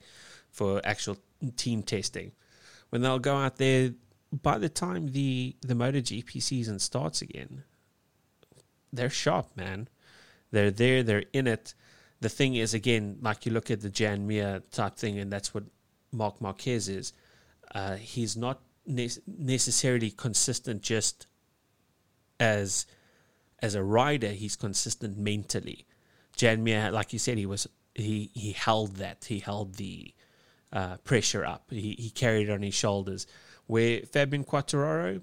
for 0.51 0.81
actual 0.85 1.17
team 1.57 1.83
testing. 1.83 2.33
When 2.91 3.03
they'll 3.03 3.19
go 3.19 3.37
out 3.37 3.57
there, 3.57 3.93
by 4.33 4.59
the 4.59 4.69
time 4.69 5.13
the 5.13 5.57
the 5.63 5.75
MotoGP 5.75 6.43
season 6.43 6.79
starts 6.79 7.23
again, 7.23 7.65
they're 8.93 9.11
sharp, 9.11 9.49
man. 9.57 9.89
They're 10.51 10.71
there, 10.71 11.03
they're 11.03 11.25
in 11.33 11.47
it. 11.47 11.75
The 12.21 12.29
thing 12.29 12.55
is, 12.55 12.75
again, 12.75 13.19
like 13.21 13.45
you 13.45 13.53
look 13.53 13.71
at 13.71 13.81
the 13.81 13.91
Jan 13.91 14.27
Mir 14.27 14.63
type 14.71 14.97
thing, 14.97 15.19
and 15.19 15.33
that's 15.33 15.53
what 15.53 15.65
Marc 16.13 16.41
Marquez 16.41 16.89
is. 16.89 17.13
Uh, 17.75 17.97
he's 17.97 18.37
not 18.37 18.61
ne- 18.87 19.11
necessarily 19.27 20.11
consistent 20.11 20.83
just 20.83 21.27
as 22.39 22.87
as 23.65 23.75
a 23.75 23.83
rider. 23.83 24.29
He's 24.29 24.57
consistent 24.57 25.17
mentally. 25.17 25.87
Jan 26.37 26.63
Mir, 26.63 26.91
like 26.91 27.13
you 27.13 27.19
said, 27.19 27.39
he 27.39 27.47
was 27.47 27.67
he 27.95 28.31
he 28.35 28.53
held 28.53 28.97
that. 28.97 29.25
He 29.25 29.39
held 29.39 29.77
the 29.77 30.13
uh, 30.73 30.97
pressure 30.99 31.45
up. 31.45 31.65
He 31.71 31.97
he 31.99 32.11
carried 32.11 32.49
it 32.49 32.53
on 32.53 32.63
his 32.63 32.75
shoulders. 32.75 33.27
Where 33.67 34.01
Fabian 34.01 34.45
Quartararo, 34.45 35.23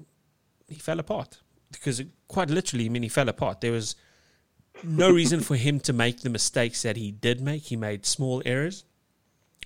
he 0.67 0.79
fell 0.79 0.99
apart 0.99 1.37
because 1.71 1.99
it, 1.99 2.07
quite 2.27 2.49
literally, 2.49 2.85
I 2.85 2.89
mean, 2.89 3.03
he 3.03 3.09
fell 3.09 3.29
apart. 3.29 3.61
There 3.61 3.71
was 3.71 3.95
no 4.83 5.11
reason 5.21 5.41
for 5.41 5.55
him 5.55 5.79
to 5.81 5.93
make 5.93 6.21
the 6.21 6.29
mistakes 6.29 6.81
that 6.81 6.97
he 6.97 7.11
did 7.11 7.41
make. 7.41 7.63
He 7.63 7.75
made 7.75 8.05
small 8.07 8.41
errors, 8.45 8.83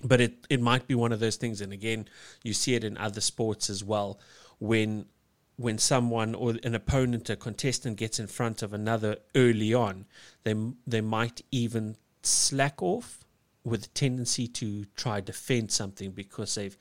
but 0.04 0.20
it, 0.20 0.46
it 0.50 0.60
might 0.60 0.86
be 0.86 0.94
one 0.94 1.12
of 1.12 1.20
those 1.20 1.36
things. 1.36 1.62
And 1.62 1.72
again, 1.72 2.08
you 2.42 2.52
see 2.52 2.74
it 2.74 2.84
in 2.84 2.98
other 2.98 3.22
sports 3.22 3.70
as 3.70 3.82
well. 3.82 4.20
When 4.58 5.06
when 5.56 5.78
someone 5.78 6.34
or 6.34 6.54
an 6.64 6.74
opponent, 6.74 7.30
a 7.30 7.36
contestant, 7.36 7.96
gets 7.96 8.18
in 8.18 8.26
front 8.26 8.62
of 8.62 8.72
another 8.72 9.16
early 9.34 9.72
on, 9.74 10.06
they 10.44 10.54
they 10.86 11.00
might 11.00 11.42
even 11.50 11.96
slack 12.22 12.82
off 12.82 13.24
with 13.64 13.84
a 13.86 13.88
tendency 13.88 14.46
to 14.46 14.84
try 14.96 15.20
defend 15.20 15.72
something 15.72 16.10
because 16.12 16.54
they've 16.54 16.76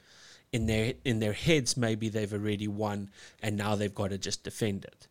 in 0.52 0.66
their 0.68 0.94
in 1.04 1.20
their 1.20 1.34
heads 1.34 1.76
maybe 1.76 2.10
they've 2.10 2.34
already 2.34 2.68
won 2.68 3.10
and 3.42 3.58
now 3.58 3.76
they've 3.76 3.96
got 3.96 4.10
to 4.10 4.18
just 4.18 4.44
defend 4.44 4.86
it. 4.86 5.08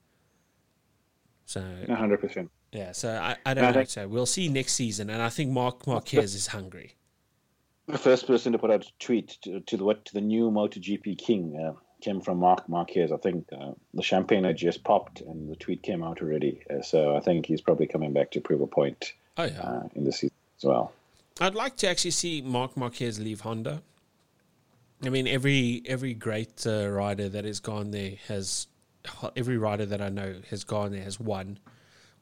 So 1.47 1.61
100%. 1.89 2.49
yeah, 2.73 2.93
so 2.93 3.11
I, 3.11 3.37
I 3.45 3.55
don't 3.55 3.65
I 3.65 3.69
know. 3.69 3.75
think- 3.75 3.91
So 3.91 4.09
we'll 4.09 4.27
see 4.27 4.49
next 4.49 4.75
season, 4.75 5.11
and 5.11 5.21
I 5.23 5.29
think 5.29 5.51
Marc 5.51 5.87
Marquez 5.87 6.35
is 6.35 6.49
hungry. 6.49 6.95
The 7.87 7.99
first 7.99 8.27
person 8.27 8.53
to 8.53 8.59
put 8.59 8.71
out 8.71 8.85
a 8.87 8.91
tweet 8.99 9.37
to, 9.43 9.61
to 9.61 9.77
the 9.77 9.85
what 9.85 10.05
to 10.07 10.15
the 10.15 10.23
new 10.23 10.51
MotoGP 10.51 11.19
king 11.19 11.55
uh, 11.63 11.79
came 12.05 12.21
from 12.21 12.39
Marc 12.39 12.69
Marquez. 12.69 13.11
I 13.11 13.17
think 13.17 13.47
uh, 13.53 13.73
the 13.95 14.03
champagne 14.03 14.45
had 14.45 14.57
just 14.57 14.85
popped 14.85 15.23
and 15.23 15.51
the 15.51 15.57
tweet 15.57 15.83
came 15.83 16.03
out 16.03 16.21
already. 16.21 16.63
Uh, 16.71 16.83
so 16.83 17.17
I 17.17 17.21
think 17.21 17.47
he's 17.47 17.63
probably 17.63 17.87
coming 17.87 18.13
back 18.13 18.31
to 18.33 18.41
prove 18.41 18.61
a 18.61 18.67
point 18.67 19.15
Oh 19.37 19.45
yeah, 19.45 19.61
uh, 19.61 19.89
in 19.95 20.05
the 20.05 20.13
season 20.13 20.37
as 20.59 20.65
well. 20.65 20.93
I'd 21.41 21.55
like 21.55 21.77
to 21.79 21.89
actually 21.89 22.13
see 22.13 22.43
Marc 22.43 22.77
Marquez 22.77 23.19
leave 23.19 23.41
Honda. 23.41 23.83
I 25.03 25.09
mean, 25.09 25.27
every 25.27 25.83
every 25.87 26.15
great 26.15 26.67
uh, 26.67 26.89
rider 26.89 27.29
that 27.29 27.45
has 27.45 27.59
gone 27.59 27.91
there 27.91 28.13
has 28.29 28.69
every 29.37 29.59
rider 29.59 29.87
that 29.87 30.01
I 30.01 30.11
know 30.11 30.37
has 30.51 30.63
gone 30.63 30.93
there 30.93 31.03
has 31.03 31.19
won 31.19 31.59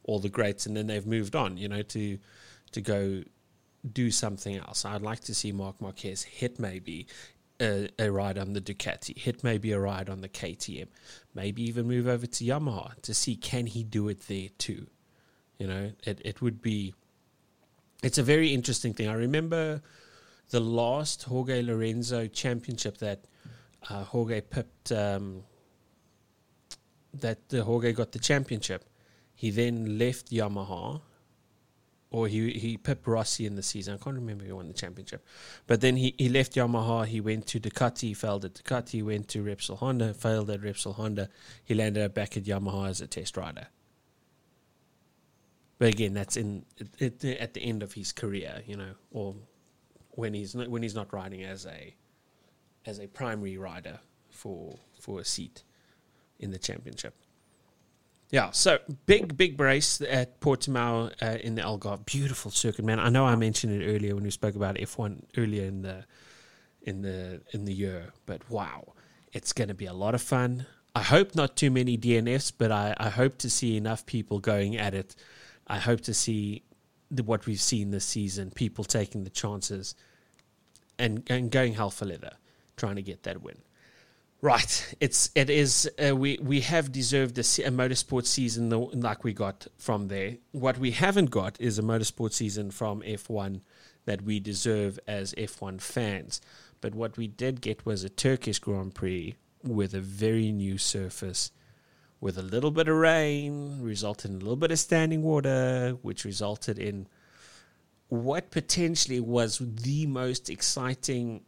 all 0.05 0.19
the 0.19 0.31
greats, 0.31 0.65
and 0.67 0.77
then 0.77 0.87
they've 0.87 1.07
moved 1.07 1.37
on. 1.37 1.59
You 1.59 1.69
know, 1.69 1.83
to 1.83 2.19
to 2.73 2.81
go 2.81 3.23
do 3.91 4.11
something 4.11 4.57
else. 4.57 4.85
I'd 4.85 5.03
like 5.03 5.21
to 5.21 5.35
see 5.35 5.53
Marc 5.53 5.81
Marquez 5.81 6.23
hit 6.23 6.59
maybe 6.59 7.07
a, 7.63 7.89
a 7.99 8.11
ride 8.11 8.37
on 8.37 8.53
the 8.53 8.61
Ducati, 8.61 9.17
hit 9.17 9.43
maybe 9.43 9.73
a 9.73 9.81
ride 9.81 10.11
on 10.11 10.21
the 10.21 10.29
KTM, 10.29 10.89
maybe 11.35 11.63
even 11.63 11.87
move 11.87 12.07
over 12.07 12.27
to 12.27 12.45
Yamaha 12.45 13.01
to 13.03 13.15
see 13.15 13.37
can 13.37 13.67
he 13.67 13.85
do 13.85 14.09
it 14.09 14.27
there 14.29 14.49
too. 14.59 14.87
You 15.59 15.67
know, 15.69 15.93
it 16.05 16.21
it 16.25 16.43
would 16.43 16.61
be 16.61 16.95
it's 18.03 18.19
a 18.19 18.23
very 18.23 18.53
interesting 18.53 18.93
thing. 18.95 19.09
I 19.09 19.15
remember 19.15 19.81
the 20.51 20.61
last 20.61 21.23
Jorge 21.23 21.63
Lorenzo 21.63 22.27
championship 22.27 22.99
that 22.99 23.25
uh, 23.89 24.05
Jorge 24.05 24.41
pipped. 24.41 24.93
Um, 24.93 25.45
that 27.15 27.49
the 27.51 27.65
Jorge 27.65 27.93
got 27.93 28.13
the 28.13 28.19
championship. 28.19 28.85
He 29.35 29.51
then 29.51 29.99
left 29.99 30.31
Yamaha, 30.31 31.01
or 32.13 32.29
he 32.29 32.53
he 32.53 32.77
pipped 32.77 33.07
Rossi 33.07 33.47
in 33.47 33.57
the 33.57 33.63
season. 33.63 33.95
I 33.95 33.97
can't 34.05 34.17
remember 34.17 34.45
who 34.45 34.55
won 34.55 34.69
the 34.69 34.75
championship, 34.75 35.27
but 35.67 35.81
then 35.81 35.97
he, 35.97 36.15
he 36.19 36.29
left 36.29 36.55
Yamaha. 36.55 37.07
He 37.07 37.21
went 37.21 37.47
to 37.49 37.59
Ducati, 37.59 38.15
failed 38.15 38.45
at 38.45 38.55
Ducati. 38.55 39.03
Went 39.03 39.29
to 39.29 39.43
Repsol 39.43 39.79
Honda, 39.79 40.13
failed 40.13 40.51
at 40.51 40.61
Repsol 40.61 40.95
Honda. 40.95 41.31
He 41.65 41.75
landed 41.75 42.13
back 42.13 42.37
at 42.37 42.45
Yamaha 42.45 42.91
as 42.91 43.01
a 43.01 43.07
test 43.07 43.37
rider. 43.37 43.69
But 45.79 45.89
again, 45.89 46.13
that's 46.13 46.37
in 46.37 46.65
at 47.01 47.19
the 47.19 47.61
end 47.61 47.83
of 47.83 47.95
his 47.95 48.13
career, 48.13 48.63
you 48.67 48.77
know, 48.77 48.93
or 49.11 49.35
when 50.11 50.35
he's 50.35 50.55
not, 50.55 50.69
when 50.69 50.83
he's 50.83 50.95
not 50.95 51.13
riding 51.13 51.43
as 51.43 51.67
a 51.67 51.97
as 52.85 53.01
a 53.01 53.07
primary 53.07 53.57
rider 53.57 53.99
for 54.31 54.79
for 55.01 55.19
a 55.19 55.25
seat 55.25 55.63
in 56.39 56.51
the 56.51 56.59
championship. 56.59 57.15
Yeah, 58.33 58.51
so 58.53 58.79
big, 59.05 59.37
big 59.37 59.61
race 59.61 60.01
at 60.01 60.41
Portimao 60.41 61.13
uh, 61.21 61.39
in 61.43 61.55
the 61.55 61.61
Algarve. 61.61 62.07
Beautiful 62.07 62.51
circuit, 62.51 62.83
man. 62.83 62.99
I 62.99 63.11
know 63.11 63.27
I 63.27 63.37
mentioned 63.37 63.83
it 63.83 63.95
earlier 63.95 64.15
when 64.15 64.25
we 64.25 64.31
spoke 64.31 64.57
about 64.57 64.77
F1 64.77 65.23
earlier 65.37 65.65
in 65.67 65.83
the 65.83 66.07
in 66.81 67.03
the 67.03 67.43
in 67.53 67.67
the 67.67 67.75
year, 67.75 68.15
but 68.25 68.49
wow, 68.49 68.95
it's 69.35 69.53
going 69.53 69.69
to 69.69 69.75
be 69.75 69.85
a 69.85 69.93
lot 69.93 70.15
of 70.15 70.23
fun. 70.23 70.65
I 70.97 71.03
hope 71.03 71.35
not 71.35 71.57
too 71.57 71.71
many 71.71 71.99
DNFs, 71.99 72.53
but 72.57 72.73
I, 72.73 72.95
I 72.99 73.11
hope 73.11 73.37
to 73.39 73.51
see 73.51 73.77
enough 73.77 74.07
people 74.07 74.39
going 74.39 74.79
at 74.79 74.95
it. 74.95 75.15
I 75.67 75.79
hope 75.79 76.01
to 76.03 76.15
see 76.15 76.63
the, 77.11 77.23
what 77.23 77.45
we've 77.45 77.61
seen 77.61 77.91
this 77.91 78.07
season, 78.07 78.51
people 78.51 78.85
taking 78.85 79.25
the 79.25 79.31
chances 79.31 79.95
and, 80.99 81.23
and 81.29 81.51
going 81.51 81.75
hell 81.75 81.91
for 81.91 82.07
leather, 82.07 82.33
trying 82.79 82.97
to 82.97 83.03
get 83.03 83.25
that 83.25 83.43
win. 83.43 83.59
Right, 84.45 84.97
it's 84.99 85.31
it 85.37 85.49
is 85.51 85.89
uh, 86.05 86.17
we 86.17 86.37
we 86.43 86.63
have 86.63 86.91
deserved 86.91 87.39
a, 87.39 87.43
a 87.43 87.71
motorsport 87.71 88.27
season 88.27 88.71
like 88.71 89.23
we 89.23 89.33
got 89.33 89.69
from 89.79 90.09
there. 90.09 90.39
What 90.51 90.79
we 90.79 90.91
haven't 90.91 91.31
got 91.31 91.61
is 91.61 91.79
a 91.79 91.83
motorsport 91.83 92.33
season 92.33 92.73
from 92.73 93.03
F1 93.03 93.61
that 94.05 94.23
we 94.23 94.41
deserve 94.41 94.99
as 95.07 95.33
F1 95.35 95.81
fans. 95.81 96.41
But 96.81 96.93
what 96.93 97.17
we 97.17 97.29
did 97.29 97.61
get 97.61 97.87
was 97.87 98.03
a 98.03 98.09
Turkish 98.09 98.59
Grand 98.59 98.97
Prix 98.97 99.37
with 99.63 99.95
a 99.95 100.01
very 100.01 100.51
new 100.51 100.77
surface, 100.77 101.53
with 102.21 102.37
a 102.37 102.43
little 102.43 102.73
bit 102.73 102.89
of 102.89 102.97
rain, 102.97 103.81
resulted 103.81 104.33
in 104.33 104.39
a 104.39 104.41
little 104.41 104.57
bit 104.57 104.73
of 104.73 104.81
standing 104.81 105.23
water, 105.23 105.97
which 106.03 106.25
resulted 106.25 106.81
in 106.81 107.07
what 108.09 108.51
potentially 108.51 109.21
was 109.21 109.59
the 109.59 110.05
most 110.09 110.51
exciting 110.51 111.45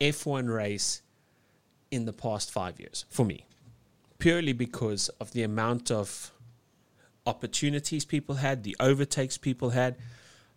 F1 0.00 0.54
race 0.54 1.02
in 1.90 2.04
the 2.04 2.12
past 2.12 2.50
five 2.50 2.78
years 2.78 3.04
for 3.10 3.24
me, 3.24 3.46
purely 4.18 4.52
because 4.52 5.08
of 5.20 5.32
the 5.32 5.42
amount 5.42 5.90
of 5.90 6.32
opportunities 7.26 8.04
people 8.04 8.36
had, 8.36 8.62
the 8.62 8.76
overtakes 8.80 9.38
people 9.38 9.70
had. 9.70 9.96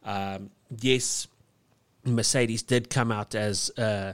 Um, 0.04 0.50
yes, 0.80 1.28
Mercedes 2.06 2.64
did 2.64 2.90
come 2.90 3.12
out 3.12 3.36
as 3.36 3.70
uh, 3.78 4.14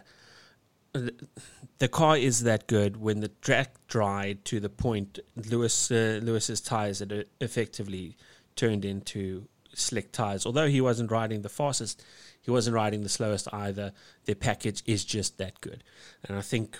the 0.94 1.88
car 1.88 2.18
is 2.18 2.44
that 2.44 2.68
good 2.68 2.98
when 2.98 3.20
the 3.20 3.30
track 3.42 3.76
dried 3.88 4.44
to 4.46 4.60
the 4.60 4.70
point 4.70 5.20
Lewis 5.50 5.92
uh, 5.92 6.20
Lewis's 6.22 6.62
tires 6.62 7.00
had 7.00 7.26
effectively 7.40 8.16
turned 8.56 8.86
into 8.86 9.48
slick 9.74 10.12
tires. 10.12 10.46
Although 10.46 10.68
he 10.68 10.82
wasn't 10.82 11.12
riding 11.12 11.42
the 11.42 11.50
fastest, 11.50 12.04
he 12.42 12.52
wasn't 12.52 12.76
riding 12.76 13.04
the 13.04 13.10
slowest 13.10 13.48
either. 13.54 13.94
Their 14.26 14.36
package 14.36 14.84
is 14.86 15.06
just 15.06 15.38
that 15.38 15.62
good, 15.62 15.84
and 16.24 16.38
I 16.38 16.42
think 16.42 16.78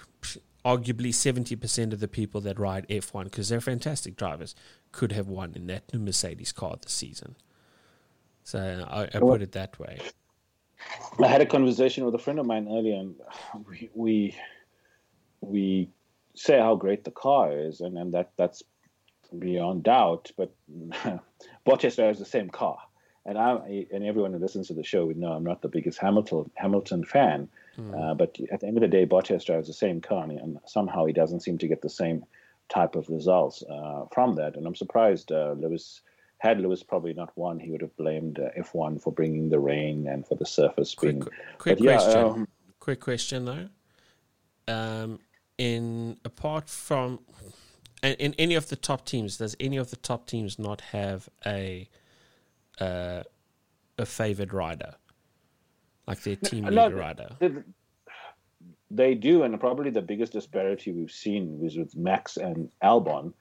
arguably 0.66 1.10
70% 1.10 1.94
of 1.94 2.00
the 2.00 2.08
people 2.08 2.42
that 2.42 2.60
ride 2.60 2.88
F1, 2.90 3.26
because 3.26 3.50
they're 3.50 3.62
fantastic 3.62 4.16
drivers, 4.16 4.56
could 4.92 5.12
have 5.12 5.28
won 5.28 5.54
in 5.56 5.68
that 5.68 5.92
new 5.94 6.00
Mercedes 6.00 6.52
car 6.52 6.76
this 6.82 6.92
season. 6.92 7.36
So 8.44 8.86
I, 8.90 9.04
I 9.04 9.20
put 9.20 9.42
it 9.42 9.54
that 9.54 9.80
way. 9.80 10.00
I 11.22 11.28
had 11.28 11.42
a 11.42 11.46
conversation 11.46 12.06
with 12.06 12.16
a 12.16 12.20
friend 12.20 12.40
of 12.40 12.46
mine 12.46 12.68
earlier, 12.70 12.96
and 12.96 13.16
we 13.68 13.90
we, 13.94 14.36
we 15.42 15.90
say 16.36 16.58
how 16.58 16.76
great 16.76 17.04
the 17.04 17.12
car 17.12 17.52
is, 17.52 17.82
and, 17.82 17.98
and 17.98 18.14
that 18.14 18.32
that's 18.38 18.64
beyond 19.38 19.84
doubt. 19.84 20.32
But 20.38 20.54
Bottas 21.66 21.98
has 21.98 22.18
the 22.18 22.26
same 22.26 22.50
car, 22.50 22.80
and 23.30 23.38
I 23.38 23.86
and 23.94 24.04
everyone 24.04 24.34
who 24.34 24.40
listens 24.40 24.68
to 24.68 24.74
the 24.74 24.84
show 24.84 25.06
would 25.06 25.18
know 25.18 25.32
I'm 25.32 25.44
not 25.44 25.62
the 25.62 25.68
biggest 25.68 26.00
Hamilton 26.00 26.50
Hamilton 26.56 27.04
fan. 27.04 27.48
Mm. 27.78 28.12
Uh, 28.12 28.14
but 28.16 28.36
at 28.52 28.60
the 28.60 28.68
end 28.68 28.78
of 28.78 28.82
the 28.82 28.88
day, 28.88 29.06
Bottas 29.06 29.46
drives 29.46 29.68
the 29.68 29.74
same 29.74 30.02
car, 30.02 30.24
and 30.24 30.60
somehow 30.66 31.06
he 31.06 31.14
doesn't 31.14 31.42
seem 31.42 31.58
to 31.60 31.68
get 31.68 31.82
the 31.82 31.90
same 31.90 32.26
type 32.68 32.96
of 32.96 33.08
results 33.08 33.64
uh, 33.64 34.06
from 34.12 34.36
that. 34.36 34.56
And 34.56 34.66
I'm 34.66 34.76
surprised 34.76 35.32
uh, 35.32 35.54
Lewis 35.58 36.02
had 36.40 36.60
Lewis 36.60 36.84
probably 36.84 37.14
not 37.14 37.32
won, 37.38 37.60
he 37.60 37.70
would 37.70 37.82
have 37.82 37.96
blamed 37.98 38.40
uh, 38.40 38.50
F1 38.58 39.02
for 39.02 39.12
bringing 39.14 39.50
the 39.50 39.60
rain 39.60 40.08
and 40.08 40.26
for 40.26 40.36
the 40.36 40.46
surface 40.46 40.96
quick, 40.96 41.20
being. 41.20 41.28
Quick 41.58 41.80
yeah, 41.80 41.98
question. 41.98 42.24
Um, 42.24 42.48
quick 42.80 43.00
question 43.02 43.46
though. 43.46 43.70
Um, 44.68 45.20
in 45.58 46.18
apart 46.24 46.70
from, 46.70 47.20
in, 48.02 48.14
in 48.14 48.36
any 48.40 48.56
of 48.56 48.70
the 48.70 48.78
top 48.78 49.06
teams, 49.06 49.38
does 49.38 49.56
any 49.60 49.78
of 49.78 49.90
the 49.90 49.98
top 49.98 50.28
teams 50.28 50.58
not 50.58 50.82
have 50.82 51.28
a 51.46 51.90
uh, 52.80 53.24
a 53.98 54.06
favored 54.06 54.54
rider? 54.54 54.96
like 56.10 56.24
their 56.24 56.36
team 56.36 56.66
leader 56.66 56.96
rider. 56.96 57.30
They 58.92 59.14
do, 59.14 59.44
and 59.44 59.60
probably 59.60 59.92
the 59.92 60.02
biggest 60.02 60.34
disparity 60.34 60.92
we've 60.92 61.12
seen 61.12 61.60
was 61.60 61.78
with 61.78 61.96
Max 61.96 62.38
and 62.38 62.72
Albon. 62.84 63.34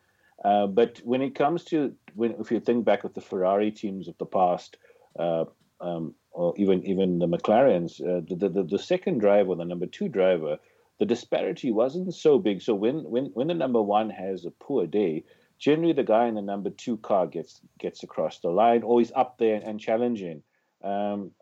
Uh, 0.45 0.67
but 0.67 1.01
when 1.05 1.23
it 1.23 1.35
comes 1.35 1.65
to 1.65 1.95
when, 2.15 2.33
if 2.39 2.51
you 2.51 2.61
think 2.61 2.85
back 2.85 3.05
of 3.05 3.15
the 3.15 3.23
Ferrari 3.23 3.71
teams 3.71 4.07
of 4.07 4.19
the 4.19 4.27
past, 4.27 4.77
uh, 5.19 5.47
um, 5.81 6.15
or 6.33 6.53
even 6.59 6.85
even 6.87 7.19
the 7.19 7.27
McLarens, 7.27 8.01
uh, 8.03 8.21
the, 8.29 8.49
the 8.49 8.63
the 8.63 8.79
second 8.79 9.19
driver, 9.19 9.55
the 9.55 9.65
number 9.65 9.87
two 9.87 10.09
driver, 10.09 10.59
the 10.99 11.07
disparity 11.07 11.73
wasn't 11.73 12.15
so 12.15 12.39
big. 12.39 12.61
So 12.61 12.75
when 12.75 12.97
when 13.05 13.27
when 13.33 13.47
the 13.47 13.55
number 13.55 13.81
one 13.81 14.11
has 14.11 14.45
a 14.45 14.51
poor 14.51 14.87
day, 14.87 15.25
generally 15.59 15.93
the 15.93 16.05
guy 16.05 16.27
in 16.27 16.35
the 16.35 16.43
number 16.43 16.71
two 16.71 16.97
car 16.99 17.27
gets 17.27 17.61
gets 17.79 18.03
across 18.03 18.41
the 18.41 18.49
line, 18.49 18.83
always 18.83 19.13
up 19.15 19.39
there 19.39 19.61
and 19.65 19.81
challenging. 19.81 20.43
Um, 20.83 21.33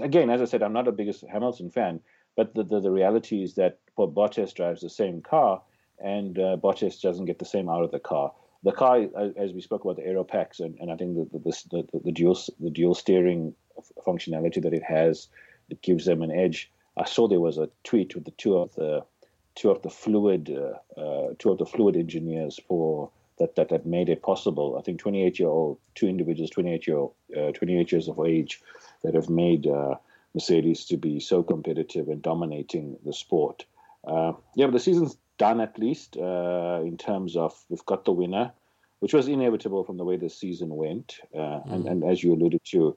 again, 0.00 0.30
as 0.30 0.40
I 0.40 0.46
said, 0.46 0.62
I'm 0.62 0.72
not 0.72 0.86
the 0.86 0.92
biggest 0.92 1.24
Hamilton 1.30 1.70
fan, 1.70 2.00
but 2.36 2.54
the, 2.54 2.64
the, 2.64 2.80
the 2.80 2.90
reality 2.90 3.42
is 3.42 3.54
that 3.54 3.78
Bottas 3.98 4.54
drives 4.54 4.80
the 4.80 4.88
same 4.88 5.20
car, 5.20 5.60
and 6.02 6.38
uh, 6.38 6.56
Bottas 6.56 7.02
doesn't 7.02 7.26
get 7.26 7.38
the 7.38 7.44
same 7.44 7.68
out 7.68 7.84
of 7.84 7.90
the 7.90 8.00
car. 8.00 8.32
The 8.62 8.72
car, 8.72 9.06
as 9.36 9.52
we 9.52 9.60
spoke 9.60 9.84
about 9.84 9.96
the 9.96 10.06
aero 10.06 10.24
packs, 10.24 10.60
and, 10.60 10.76
and 10.80 10.90
I 10.90 10.96
think 10.96 11.16
the 11.16 11.38
the, 11.38 11.86
the, 11.92 12.00
the 12.04 12.12
dual 12.12 12.38
the 12.58 12.70
dual 12.70 12.94
steering 12.94 13.54
functionality 14.06 14.62
that 14.62 14.74
it 14.74 14.82
has, 14.82 15.28
it 15.68 15.82
gives 15.82 16.04
them 16.06 16.22
an 16.22 16.30
edge. 16.30 16.70
I 16.96 17.04
saw 17.04 17.28
there 17.28 17.40
was 17.40 17.58
a 17.58 17.70
tweet 17.84 18.14
with 18.14 18.24
the 18.24 18.32
two 18.32 18.56
of 18.56 18.74
the 18.74 19.04
two 19.54 19.70
of 19.70 19.82
the 19.82 19.90
fluid 19.90 20.50
uh, 20.50 21.00
uh, 21.00 21.34
two 21.38 21.50
of 21.50 21.58
the 21.58 21.66
fluid 21.66 21.96
engineers 21.96 22.58
for 22.68 23.10
that, 23.40 23.56
that, 23.56 23.70
that 23.70 23.86
made 23.86 24.08
it 24.08 24.22
possible. 24.22 24.76
I 24.78 24.82
think 24.82 25.00
28 25.00 25.38
year 25.38 25.48
old, 25.48 25.78
two 25.94 26.06
individuals, 26.06 26.50
28 26.50 26.86
year 26.86 26.96
old, 26.98 27.14
uh, 27.36 27.50
28 27.52 27.90
years 27.90 28.08
of 28.08 28.20
age, 28.20 28.60
that 29.02 29.14
have 29.14 29.28
made 29.28 29.66
uh, 29.66 29.96
Mercedes 30.34 30.84
to 30.86 30.96
be 30.96 31.18
so 31.18 31.42
competitive 31.42 32.08
and 32.08 32.22
dominating 32.22 32.96
the 33.04 33.12
sport. 33.12 33.64
Uh, 34.06 34.34
yeah, 34.54 34.66
but 34.66 34.72
the 34.72 34.80
season's 34.80 35.16
done 35.38 35.60
at 35.60 35.78
least 35.78 36.16
uh, 36.16 36.80
in 36.82 36.96
terms 36.98 37.34
of 37.34 37.58
we've 37.70 37.84
got 37.86 38.04
the 38.04 38.12
winner, 38.12 38.52
which 39.00 39.14
was 39.14 39.26
inevitable 39.26 39.84
from 39.84 39.96
the 39.96 40.04
way 40.04 40.16
the 40.16 40.28
season 40.28 40.68
went. 40.68 41.18
Mm. 41.34 41.72
And, 41.72 41.86
and 41.86 42.04
as 42.04 42.22
you 42.22 42.34
alluded 42.34 42.62
to, 42.66 42.96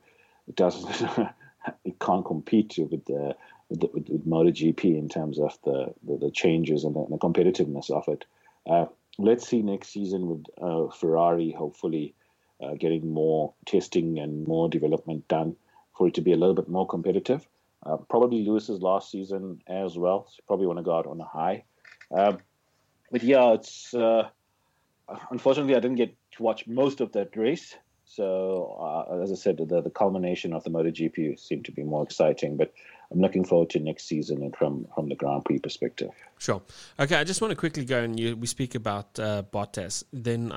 it 0.50 0.56
doesn't, 0.58 1.10
it 1.86 2.00
can't 2.00 2.26
compete 2.26 2.76
with 2.78 3.06
the 3.06 3.36
with, 3.70 3.84
with, 3.94 4.10
with 4.10 4.28
MotoGP 4.28 4.84
in 4.84 5.08
terms 5.08 5.40
of 5.40 5.58
the, 5.64 5.94
the, 6.06 6.18
the 6.18 6.32
changes 6.32 6.84
and 6.84 6.96
the, 6.96 7.06
the, 7.10 7.18
competitiveness 7.18 7.90
of 7.90 8.08
it. 8.10 8.26
Uh, 8.70 8.86
let's 9.18 9.48
see 9.48 9.62
next 9.62 9.90
season 9.90 10.28
with 10.28 10.46
uh, 10.62 10.90
Ferrari 10.90 11.52
hopefully 11.52 12.16
uh, 12.62 12.74
getting 12.80 13.14
more 13.14 13.54
testing 13.66 14.20
and 14.20 14.48
more 14.48 14.70
development 14.70 15.28
done 15.28 15.56
for 15.98 16.08
it 16.08 16.14
to 16.16 16.22
be 16.22 16.34
a 16.34 16.38
little 16.38 16.56
bit 16.56 16.70
more 16.70 16.88
competitive. 16.88 17.48
Uh, 17.86 17.98
probably 17.98 18.46
Lewis's 18.46 18.82
last 18.82 19.12
season 19.12 19.62
as 19.68 19.98
well. 19.98 20.28
So 20.30 20.42
probably 20.48 20.68
want 20.68 20.80
to 20.80 20.84
go 20.84 20.98
out 20.98 21.06
on 21.06 21.20
a 21.20 21.26
high. 21.26 21.64
Um, 22.12 22.40
but 23.12 23.24
yeah, 23.24 23.54
it's 23.54 23.94
uh, 23.94 24.30
unfortunately 25.30 25.76
I 25.76 25.80
didn't 25.80 25.98
get 25.98 26.16
to 26.34 26.44
watch 26.44 26.66
most 26.66 27.02
of 27.02 27.12
that 27.12 27.36
race. 27.36 27.76
So 28.06 28.78
uh, 28.80 29.22
as 29.22 29.32
I 29.32 29.36
said, 29.36 29.58
the, 29.58 29.82
the 29.82 29.90
culmination 29.90 30.54
of 30.54 30.64
the 30.64 30.70
MotoGP 30.70 31.40
seemed 31.40 31.66
to 31.66 31.72
be 31.72 31.84
more 31.84 32.04
exciting. 32.04 32.58
But 32.58 32.74
I'm 33.14 33.22
looking 33.22 33.46
forward 33.46 33.70
to 33.72 33.80
next 33.80 34.06
season 34.06 34.42
and 34.42 34.56
from 34.56 34.88
from 34.96 35.08
the 35.08 35.16
Grand 35.16 35.46
Prix 35.46 35.60
perspective. 35.60 36.10
Sure. 36.40 36.62
Okay, 37.00 37.16
I 37.16 37.24
just 37.24 37.42
want 37.42 37.52
to 37.52 37.56
quickly 37.56 37.86
go 37.86 38.02
and 38.02 38.20
you, 38.20 38.36
we 38.36 38.48
speak 38.48 38.76
about 38.76 39.20
uh, 39.20 39.44
Bottas. 39.54 40.04
Then 40.12 40.52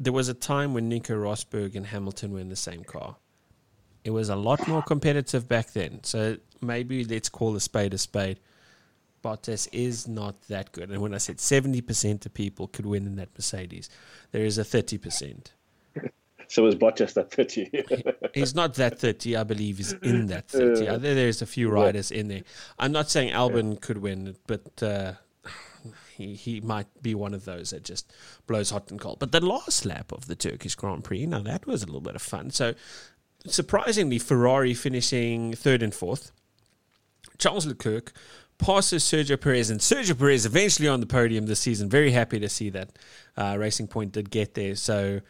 there 0.00 0.12
was 0.12 0.28
a 0.28 0.34
time 0.34 0.74
when 0.74 0.88
Nico 0.88 1.14
Rosberg 1.14 1.76
and 1.76 1.86
Hamilton 1.86 2.32
were 2.32 2.40
in 2.40 2.48
the 2.48 2.56
same 2.56 2.84
car. 2.84 3.16
It 4.04 4.10
was 4.10 4.28
a 4.28 4.36
lot 4.36 4.66
more 4.66 4.82
competitive 4.82 5.48
back 5.48 5.72
then. 5.72 6.02
So 6.02 6.36
maybe 6.60 7.04
let's 7.04 7.28
call 7.28 7.54
a 7.56 7.60
spade 7.60 7.94
a 7.94 7.98
spade. 7.98 8.40
Bottas 9.22 9.68
is 9.72 10.06
not 10.06 10.40
that 10.48 10.72
good. 10.72 10.90
And 10.90 11.02
when 11.02 11.14
I 11.14 11.18
said 11.18 11.38
70% 11.38 12.24
of 12.24 12.34
people 12.34 12.68
could 12.68 12.86
win 12.86 13.06
in 13.06 13.16
that 13.16 13.30
Mercedes, 13.36 13.90
there 14.30 14.44
is 14.44 14.58
a 14.58 14.62
30%. 14.62 15.48
So 16.48 16.66
is 16.66 16.74
Bottas 16.74 17.12
that 17.14 17.30
30? 17.30 18.30
he's 18.34 18.54
not 18.54 18.74
that 18.74 18.98
30. 18.98 19.36
I 19.36 19.44
believe 19.44 19.76
he's 19.76 19.92
in 19.92 20.26
that 20.28 20.48
30. 20.48 20.88
Uh, 20.88 20.98
there's 20.98 21.42
a 21.42 21.46
few 21.46 21.70
riders 21.70 22.10
in 22.10 22.28
there. 22.28 22.42
I'm 22.78 22.92
not 22.92 23.10
saying 23.10 23.32
Albon 23.32 23.74
yeah. 23.74 23.78
could 23.80 23.98
win, 23.98 24.34
but 24.46 24.82
uh, 24.82 25.12
he, 26.16 26.34
he 26.34 26.60
might 26.60 26.86
be 27.02 27.14
one 27.14 27.34
of 27.34 27.44
those 27.44 27.70
that 27.70 27.84
just 27.84 28.12
blows 28.46 28.70
hot 28.70 28.90
and 28.90 29.00
cold. 29.00 29.18
But 29.18 29.32
the 29.32 29.44
last 29.44 29.84
lap 29.84 30.10
of 30.10 30.26
the 30.26 30.34
Turkish 30.34 30.74
Grand 30.74 31.04
Prix, 31.04 31.26
now 31.26 31.40
that 31.40 31.66
was 31.66 31.82
a 31.82 31.86
little 31.86 32.00
bit 32.00 32.16
of 32.16 32.22
fun. 32.22 32.50
So 32.50 32.74
surprisingly, 33.46 34.18
Ferrari 34.18 34.74
finishing 34.74 35.52
third 35.54 35.82
and 35.82 35.94
fourth. 35.94 36.32
Charles 37.38 37.66
Leclerc 37.66 38.12
passes 38.58 39.04
Sergio 39.04 39.40
Perez, 39.40 39.70
and 39.70 39.80
Sergio 39.80 40.18
Perez 40.18 40.44
eventually 40.44 40.88
on 40.88 41.00
the 41.00 41.06
podium 41.06 41.46
this 41.46 41.60
season. 41.60 41.88
Very 41.88 42.10
happy 42.10 42.40
to 42.40 42.48
see 42.48 42.70
that 42.70 42.90
uh, 43.36 43.56
Racing 43.58 43.86
Point 43.86 44.12
did 44.12 44.30
get 44.30 44.54
there. 44.54 44.74
So 44.74 45.20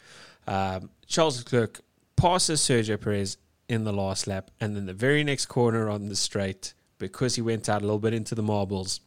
um, 0.47 0.89
Charles 1.07 1.39
Leclerc 1.39 1.81
passes 2.15 2.61
Sergio 2.61 2.99
Perez 2.99 3.37
in 3.67 3.83
the 3.83 3.93
last 3.93 4.27
lap, 4.27 4.51
and 4.59 4.75
then 4.75 4.85
the 4.85 4.93
very 4.93 5.23
next 5.23 5.45
corner 5.45 5.89
on 5.89 6.07
the 6.07 6.15
straight, 6.15 6.73
because 6.97 7.35
he 7.35 7.41
went 7.41 7.69
out 7.69 7.81
a 7.81 7.85
little 7.85 7.99
bit 7.99 8.13
into 8.13 8.35
the 8.35 8.41
marbles, 8.41 8.99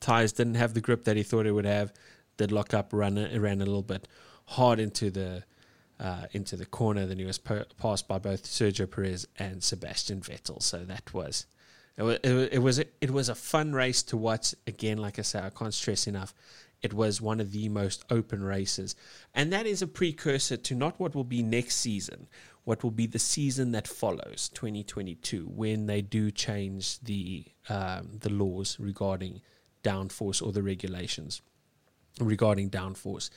tires 0.00 0.32
didn't 0.32 0.56
have 0.56 0.74
the 0.74 0.80
grip 0.80 1.04
that 1.04 1.16
he 1.16 1.22
thought 1.22 1.46
it 1.46 1.52
would 1.52 1.64
have. 1.64 1.92
Did 2.36 2.52
lock 2.52 2.74
up, 2.74 2.90
run, 2.92 3.14
ran 3.14 3.62
a 3.62 3.64
little 3.64 3.82
bit 3.82 4.06
hard 4.44 4.78
into 4.78 5.10
the 5.10 5.44
uh, 5.98 6.26
into 6.32 6.56
the 6.56 6.66
corner. 6.66 7.06
Then 7.06 7.18
he 7.18 7.24
was 7.24 7.38
per- 7.38 7.64
passed 7.78 8.06
by 8.06 8.18
both 8.18 8.44
Sergio 8.44 8.90
Perez 8.90 9.26
and 9.38 9.62
Sebastian 9.62 10.20
Vettel. 10.20 10.62
So 10.62 10.84
that 10.84 11.14
was 11.14 11.46
it 11.96 12.02
was 12.02 12.18
it 12.22 12.58
was 12.58 12.78
a, 12.78 12.84
it 13.00 13.10
was 13.10 13.28
a 13.28 13.34
fun 13.34 13.72
race 13.72 14.02
to 14.04 14.16
watch. 14.16 14.54
Again, 14.66 14.98
like 14.98 15.18
I 15.18 15.22
say, 15.22 15.40
I 15.40 15.50
can't 15.50 15.72
stress 15.72 16.06
enough. 16.06 16.34
It 16.86 16.94
was 16.94 17.20
one 17.20 17.40
of 17.40 17.50
the 17.50 17.68
most 17.68 18.04
open 18.10 18.44
races, 18.44 18.94
and 19.34 19.52
that 19.52 19.66
is 19.66 19.82
a 19.82 19.88
precursor 19.88 20.56
to 20.56 20.74
not 20.74 21.00
what 21.00 21.16
will 21.16 21.24
be 21.24 21.42
next 21.42 21.76
season, 21.76 22.28
what 22.62 22.84
will 22.84 22.92
be 22.92 23.08
the 23.08 23.18
season 23.18 23.72
that 23.72 23.88
follows, 23.88 24.50
2022, 24.54 25.46
when 25.46 25.86
they 25.86 26.00
do 26.00 26.30
change 26.30 27.00
the 27.00 27.44
um, 27.68 28.18
the 28.20 28.30
laws 28.30 28.76
regarding 28.78 29.40
downforce 29.82 30.40
or 30.40 30.52
the 30.52 30.62
regulations 30.62 31.42
regarding 32.20 32.70
downforce. 32.70 33.30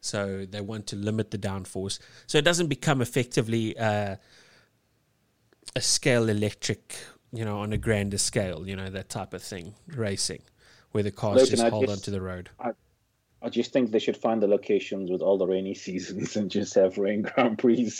So 0.00 0.46
they 0.48 0.60
want 0.60 0.86
to 0.88 0.96
limit 0.96 1.32
the 1.32 1.38
downforce. 1.38 1.98
So 2.28 2.38
it 2.38 2.44
doesn't 2.44 2.68
become 2.68 3.02
effectively 3.02 3.76
uh, 3.76 4.16
a 5.74 5.80
Scalextric, 5.80 6.96
you 7.32 7.44
know, 7.44 7.58
on 7.60 7.72
a 7.72 7.78
grander 7.78 8.18
scale, 8.18 8.68
you 8.68 8.76
know, 8.76 8.90
that 8.90 9.08
type 9.08 9.34
of 9.34 9.42
thing, 9.42 9.74
racing, 9.88 10.42
where 10.92 11.02
the 11.02 11.10
cars 11.10 11.48
just 11.48 11.66
hold 11.68 11.86
just, 11.86 11.98
onto 11.98 12.10
the 12.10 12.20
road. 12.20 12.50
I, 12.58 12.72
I 13.42 13.48
just 13.48 13.72
think 13.72 13.90
they 13.90 13.98
should 13.98 14.16
find 14.16 14.42
the 14.42 14.46
locations 14.46 15.10
with 15.10 15.20
all 15.20 15.38
the 15.38 15.46
rainy 15.46 15.74
seasons 15.86 16.36
and 16.36 16.50
just 16.50 16.74
have 16.74 16.98
rain 16.98 17.22
Grand 17.22 17.58
Prix. 17.58 17.92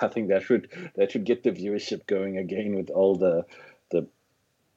I 0.00 0.08
think 0.08 0.28
that 0.28 0.42
should 0.42 0.68
that 0.96 1.12
should 1.12 1.24
get 1.24 1.42
the 1.42 1.50
viewership 1.50 2.06
going 2.06 2.38
again 2.38 2.74
with 2.74 2.90
all 2.90 3.16
the 3.16 3.44
the 3.90 4.06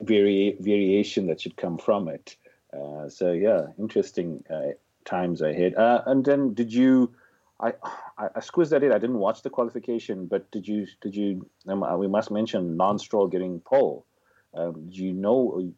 vari- 0.02 0.58
variation 0.60 1.28
that 1.28 1.42
should 1.42 1.58
come 1.58 1.78
from 1.78 2.08
it. 2.08 2.36
Uh, 2.74 3.10
so 3.10 3.32
yeah, 3.32 3.68
interesting 3.80 4.44
uh, 4.50 4.74
times 5.06 5.42
ahead. 5.42 5.76
Uh, 5.76 6.02
and 6.06 6.24
then 6.26 6.54
did 6.54 6.74
you? 6.74 7.14
I, 7.60 7.74
I, 8.20 8.28
I 8.36 8.40
squeezed 8.42 8.72
that 8.72 8.84
in. 8.84 8.92
I 8.92 9.00
didn't 9.00 9.18
watch 9.18 9.42
the 9.42 9.50
qualification, 9.50 10.28
but 10.28 10.52
did 10.52 10.68
you? 10.68 10.88
Did 11.02 11.16
you? 11.16 11.50
Um, 11.68 11.84
we 11.98 12.08
must 12.08 12.30
mention 12.30 12.78
Lance 12.78 13.02
Stroll 13.04 13.28
getting 13.28 13.60
pole. 13.62 14.06
Um, 14.54 14.90
do 14.90 15.04
you 15.04 15.14
know? 15.14 15.74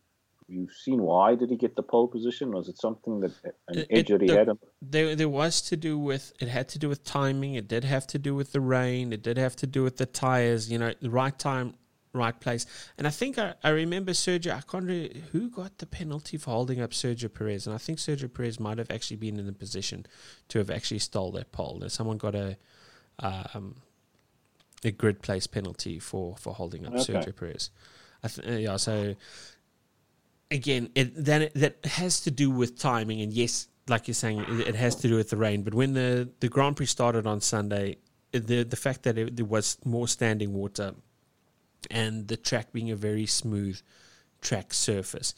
You've 0.49 0.73
seen 0.73 1.01
why 1.01 1.35
did 1.35 1.49
he 1.49 1.55
get 1.55 1.75
the 1.75 1.83
pole 1.83 2.07
position? 2.07 2.51
Was 2.51 2.67
it 2.67 2.79
something 2.79 3.19
that 3.19 3.31
an 3.67 3.85
edge 3.89 4.07
that 4.07 4.21
he 4.21 4.29
had? 4.29 4.49
There, 4.81 5.15
there 5.15 5.29
was 5.29 5.61
to 5.63 5.77
do 5.77 5.97
with 5.97 6.33
it. 6.39 6.47
Had 6.47 6.69
to 6.69 6.79
do 6.79 6.89
with 6.89 7.03
timing. 7.03 7.53
It 7.53 7.67
did 7.67 7.83
have 7.83 8.07
to 8.07 8.17
do 8.17 8.33
with 8.33 8.51
the 8.51 8.59
rain. 8.59 9.13
It 9.13 9.21
did 9.21 9.37
have 9.37 9.55
to 9.57 9.67
do 9.67 9.83
with 9.83 9.97
the 9.97 10.05
tires. 10.05 10.71
You 10.71 10.79
know, 10.79 10.93
the 11.01 11.09
right 11.11 11.37
time, 11.37 11.75
right 12.13 12.37
place. 12.39 12.65
And 12.97 13.05
I 13.05 13.11
think 13.11 13.37
I, 13.37 13.53
I 13.63 13.69
remember 13.69 14.11
Sergio, 14.13 14.51
I 14.51 14.61
can't 14.61 14.85
remember 14.85 15.19
who 15.31 15.49
got 15.49 15.77
the 15.77 15.85
penalty 15.85 16.37
for 16.37 16.51
holding 16.51 16.81
up 16.81 16.91
Sergio 16.91 17.31
Perez. 17.31 17.67
And 17.67 17.75
I 17.75 17.77
think 17.77 17.99
Sergio 17.99 18.33
Perez 18.33 18.59
might 18.59 18.79
have 18.79 18.89
actually 18.89 19.17
been 19.17 19.37
in 19.37 19.45
the 19.45 19.53
position 19.53 20.07
to 20.47 20.57
have 20.57 20.71
actually 20.71 20.99
stole 20.99 21.31
that 21.33 21.51
pole. 21.51 21.79
And 21.81 21.91
Someone 21.91 22.17
got 22.17 22.33
a 22.33 22.57
um, 23.19 23.75
a 24.83 24.91
grid 24.91 25.21
place 25.21 25.47
penalty 25.47 25.99
for, 25.99 26.35
for 26.37 26.53
holding 26.53 26.85
up 26.85 26.93
okay. 26.93 27.13
Sergio 27.13 27.35
Perez. 27.35 27.69
Th- 28.25 28.47
uh, 28.47 28.51
yeah, 28.51 28.77
so 28.77 29.15
again, 30.51 30.89
it, 30.95 31.11
then 31.15 31.43
it, 31.43 31.53
that 31.55 31.85
has 31.85 32.21
to 32.21 32.31
do 32.31 32.49
with 32.49 32.77
timing. 32.77 33.21
And 33.21 33.31
yes, 33.31 33.67
like 33.87 34.07
you're 34.07 34.15
saying, 34.15 34.39
it, 34.39 34.69
it 34.69 34.75
has 34.75 34.95
to 34.95 35.07
do 35.07 35.15
with 35.15 35.29
the 35.29 35.37
rain. 35.37 35.63
But 35.63 35.73
when 35.73 35.93
the, 35.93 36.29
the 36.39 36.49
Grand 36.49 36.77
Prix 36.77 36.87
started 36.87 37.25
on 37.27 37.41
Sunday, 37.41 37.97
the 38.31 38.63
the 38.63 38.75
fact 38.75 39.03
that 39.03 39.35
there 39.35 39.45
was 39.45 39.77
more 39.85 40.07
standing 40.07 40.53
water 40.53 40.93
and 41.89 42.27
the 42.27 42.37
track 42.37 42.71
being 42.71 42.91
a 42.91 42.95
very 42.95 43.25
smooth 43.25 43.79
track 44.41 44.73
surface. 44.73 45.33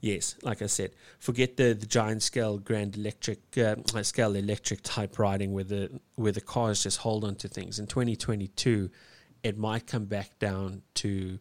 Yes, 0.00 0.36
like 0.42 0.60
I 0.60 0.66
said, 0.66 0.90
forget 1.18 1.56
the, 1.56 1.72
the 1.72 1.86
giant 1.86 2.22
scale 2.22 2.58
grand 2.58 2.96
electric 2.96 3.38
uh, 3.56 3.76
Scalextric 3.76 4.80
type 4.82 5.18
riding 5.18 5.52
where 5.52 5.64
the 5.64 6.00
where 6.16 6.32
the 6.32 6.40
cars 6.40 6.82
just 6.82 6.98
hold 6.98 7.24
on 7.24 7.36
to 7.36 7.48
things. 7.48 7.78
In 7.78 7.86
2022, 7.86 8.90
it 9.42 9.56
might 9.56 9.86
come 9.86 10.04
back 10.04 10.38
down 10.38 10.82
to 10.94 11.38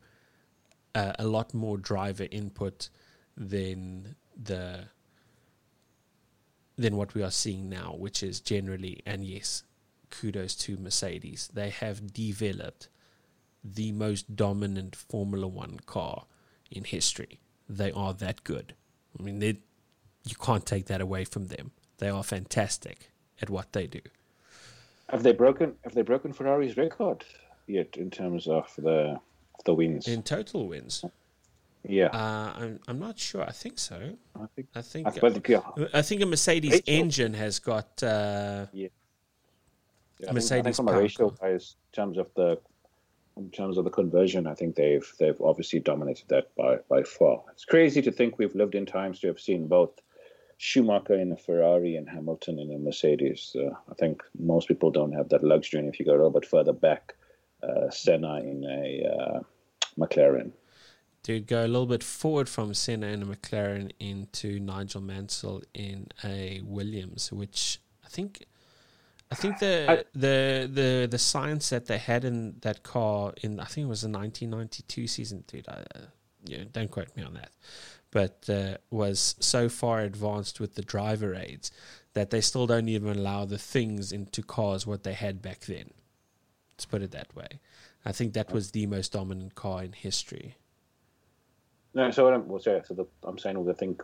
uh, 0.96 1.14
a 1.20 1.28
lot 1.28 1.54
more 1.54 1.78
driver 1.78 2.28
input 2.32 2.90
than 3.38 4.16
the 4.42 4.86
than 6.78 6.98
what 6.98 7.14
we 7.14 7.24
are 7.24 7.32
seeing 7.32 7.70
now, 7.70 7.96
which 7.98 8.24
is 8.24 8.40
generally 8.40 9.02
and 9.06 9.24
yes, 9.24 9.64
kudos 10.10 10.56
to 10.56 10.78
Mercedes. 10.78 11.50
They 11.54 11.70
have 11.70 12.14
developed 12.14 12.90
the 13.64 13.92
most 13.92 14.36
dominant 14.36 14.96
Formula 14.96 15.48
One 15.48 15.80
car 15.86 16.26
in 16.72 16.84
history. 16.84 17.40
They 17.68 17.92
are 17.92 18.14
that 18.14 18.44
good. 18.44 18.76
I 19.18 19.24
mean, 19.24 19.40
they, 19.40 19.58
you 20.26 20.36
can't 20.40 20.66
take 20.66 20.86
that 20.86 21.02
away 21.02 21.26
from 21.26 21.48
them. 21.48 21.72
They 21.98 22.10
are 22.10 22.24
fantastic 22.24 23.12
at 23.42 23.50
what 23.50 23.74
they 23.74 23.88
do. 23.88 24.02
Have 25.10 25.24
they 25.24 25.34
broken? 25.34 25.76
Have 25.84 25.94
they 25.94 26.02
broken 26.02 26.34
Ferrari's 26.34 26.78
record 26.78 27.24
yet 27.68 27.98
in 27.98 28.12
terms 28.12 28.48
of 28.48 28.72
the 28.78 29.20
the 29.64 29.74
wins? 29.74 30.08
In 30.08 30.24
total 30.24 30.68
wins. 30.68 31.04
Yeah, 31.88 32.08
uh, 32.08 32.54
I'm 32.56 32.80
I'm 32.88 33.00
not 33.00 33.20
sure. 33.20 33.44
I 33.44 33.52
think 33.52 33.78
so. 33.78 34.18
I 34.36 34.46
think 34.56 34.68
I 34.76 34.82
think 34.82 35.08
I, 35.08 35.12
think. 35.12 35.60
I 35.94 36.02
think 36.02 36.22
a 36.22 36.26
Mercedes 36.26 36.72
ratio. 36.72 36.84
engine 36.88 37.34
has 37.36 37.60
got 37.60 38.02
uh, 38.02 38.66
yeah. 38.74 38.88
yeah 40.20 40.32
Mercedes. 40.32 40.52
I 40.52 40.56
think, 40.56 40.60
I 40.60 40.64
think 40.64 40.76
from 40.76 40.88
a 40.88 40.98
ratio 40.98 41.36
wise, 41.42 41.76
in 41.94 41.96
terms 41.96 42.18
of 42.18 42.28
the 42.36 42.60
in 43.38 43.52
terms 43.52 43.78
of 43.78 43.84
the 43.84 43.92
conversion, 43.92 44.48
I 44.48 44.56
think 44.56 44.76
they've 44.76 45.14
they've 45.20 45.40
obviously 45.42 45.80
dominated 45.80 46.28
that 46.30 46.56
by 46.56 46.78
by 46.90 47.04
far. 47.04 47.44
It's 47.52 47.66
crazy 47.66 48.02
to 48.02 48.12
think 48.12 48.40
we've 48.40 48.56
lived 48.56 48.76
in 48.76 48.86
times 48.86 49.20
to 49.20 49.28
have 49.28 49.40
seen 49.40 49.68
both 49.68 49.92
Schumacher 50.58 51.16
in 51.16 51.32
a 51.32 51.38
Ferrari 51.38 51.96
and 51.98 52.10
Hamilton 52.10 52.60
in 52.60 52.72
a 52.72 52.78
Mercedes. 52.80 53.56
Uh, 53.56 53.76
I 53.92 53.94
think 53.96 54.24
most 54.40 54.68
people 54.68 54.90
don't 54.90 55.12
have 55.12 55.30
that 55.30 55.44
luxury. 55.44 55.82
And 55.82 55.90
if 55.90 56.00
you 56.00 56.06
go 56.06 56.14
a 56.14 56.18
little 56.18 56.32
bit 56.32 56.46
further 56.46 56.74
back, 56.74 57.16
uh, 57.66 57.90
Senna 57.90 58.40
in 58.40 58.64
a 58.64 59.06
uh, 59.06 59.40
McLaren. 59.98 60.52
Dude, 61.24 61.48
go 61.48 61.62
a 61.62 61.68
little 61.68 61.88
bit 61.88 62.04
forward 62.04 62.48
from 62.48 62.74
Senna 62.74 63.08
in 63.08 63.24
a 63.24 63.26
McLaren 63.26 63.92
into 64.00 64.60
Nigel 64.60 65.02
Mansell 65.02 65.64
in 65.74 66.08
a 66.24 66.62
Williams, 66.64 67.32
which 67.32 67.80
I 68.06 68.10
think 68.10 68.46
I 69.32 69.36
think 69.36 69.60
the 69.60 69.86
I, 69.90 69.96
the 70.14 70.70
the 70.72 71.08
the 71.10 71.18
science 71.18 71.70
that 71.70 71.88
they 71.88 71.98
had 71.98 72.26
in 72.26 72.58
that 72.62 72.84
car 72.84 73.34
in 73.42 73.60
I 73.60 73.66
think 73.66 73.86
it 73.86 73.90
was 73.90 74.02
the 74.02 74.10
1992 74.10 75.08
season, 75.08 75.44
dude. 75.48 75.68
I, 75.68 75.84
uh, 75.96 76.02
yeah, 76.44 76.66
don't 76.72 76.92
quote 76.92 77.16
me 77.16 77.24
on 77.24 77.34
that, 77.34 77.52
but 78.12 78.48
uh, 78.48 78.78
was 78.92 79.36
so 79.40 79.68
far 79.68 80.02
advanced 80.02 80.60
with 80.60 80.76
the 80.76 80.84
driver 80.84 81.34
aids 81.34 81.72
that 82.14 82.30
they 82.30 82.40
still 82.40 82.68
don't 82.68 82.88
even 82.88 83.18
allow 83.18 83.46
the 83.46 83.58
things 83.58 84.12
into 84.12 84.44
cars 84.44 84.86
what 84.86 85.04
they 85.04 85.14
had 85.14 85.42
back 85.42 85.62
then. 85.62 85.90
Let's 86.76 86.86
put 86.86 87.02
it 87.02 87.12
that 87.12 87.34
way. 87.36 87.60
I 88.04 88.12
think 88.12 88.34
that 88.34 88.52
was 88.52 88.72
the 88.72 88.86
most 88.86 89.14
dominant 89.14 89.56
car 89.56 89.84
in 89.84 89.94
history. 89.94 90.56
No, 91.94 92.12
so 92.12 92.26
what 92.26 92.34
I'm, 92.34 92.48
well, 92.48 92.60
so, 92.60 92.82
so 92.86 92.94
the, 92.94 93.06
I'm 93.24 93.38
saying, 93.38 93.66
I 93.70 93.74
think 93.74 94.04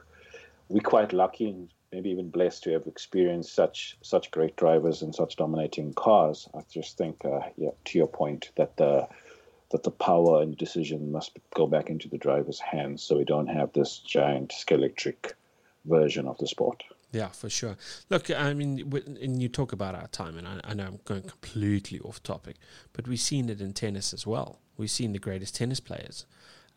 we're 0.70 0.80
quite 0.80 1.12
lucky 1.12 1.50
and 1.50 1.70
maybe 1.92 2.10
even 2.10 2.30
blessed 2.30 2.64
to 2.64 2.72
have 2.72 2.88
experienced 2.88 3.54
such 3.54 3.98
such 4.02 4.32
great 4.32 4.56
drivers 4.56 5.02
and 5.02 5.14
such 5.14 5.36
dominating 5.36 5.94
cars. 5.94 6.48
I 6.56 6.62
just 6.72 6.98
think, 6.98 7.26
uh, 7.26 7.42
yeah, 7.58 7.72
to 7.86 7.98
your 7.98 8.08
point, 8.08 8.52
that 8.56 8.78
the 8.78 9.10
that 9.72 9.84
the 9.84 9.92
power 9.92 10.42
and 10.42 10.58
decision 10.58 11.12
must 11.12 11.38
go 11.54 11.68
back 11.68 11.90
into 11.90 12.08
the 12.08 12.18
driver's 12.18 12.60
hands, 12.60 13.04
so 13.04 13.18
we 13.18 13.26
don't 13.26 13.48
have 13.48 13.74
this 13.74 14.00
giant 14.00 14.54
electric 14.70 15.36
version 15.86 16.28
of 16.28 16.38
the 16.38 16.48
sport. 16.48 16.84
Yeah, 17.12 17.28
for 17.28 17.50
sure. 17.50 17.76
Look, 18.10 18.32
I 18.32 18.54
mean, 18.54 18.90
and 19.22 19.42
you 19.42 19.50
talk 19.50 19.74
about 19.74 19.96
our 19.96 20.08
time, 20.08 20.38
and 20.38 20.48
I, 20.48 20.62
I, 20.64 20.74
know 20.74 20.86
I'm 20.86 21.00
going 21.04 21.24
completely 21.24 22.00
off 22.00 22.24
topic, 22.24 22.56
but 22.94 23.08
we've 23.08 23.20
seen 23.20 23.50
it 23.50 23.60
in 23.60 23.74
tennis 23.74 24.14
as 24.14 24.26
well. 24.26 24.60
We've 24.78 24.90
seen 24.90 25.12
the 25.12 25.20
greatest 25.20 25.56
tennis 25.56 25.82
players, 25.82 26.26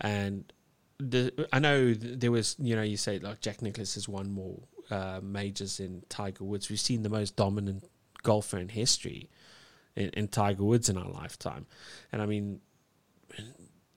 and 0.01 0.53
the 0.99 1.49
I 1.53 1.61
know 1.61 1.95
there 1.95 2.33
was, 2.33 2.57
you 2.59 2.75
know, 2.75 2.83
you 2.83 2.97
say 2.97 3.21
like 3.21 3.41
Jack 3.41 3.63
Nicklaus 3.63 3.95
has 3.95 4.09
won 4.09 4.33
more 4.33 4.59
uh, 4.91 5.21
majors 5.23 5.77
than 5.77 6.03
Tiger 6.09 6.43
Woods. 6.43 6.69
We've 6.69 6.81
seen 6.81 7.03
the 7.03 7.09
most 7.09 7.37
dominant 7.37 7.85
golfer 8.25 8.59
in 8.59 8.71
history 8.71 9.31
in, 9.95 10.09
in 10.11 10.29
Tiger 10.29 10.65
Woods 10.65 10.89
in 10.89 10.99
our 10.99 11.09
lifetime, 11.09 11.67
and 12.11 12.21
I 12.21 12.27
mean, 12.27 12.61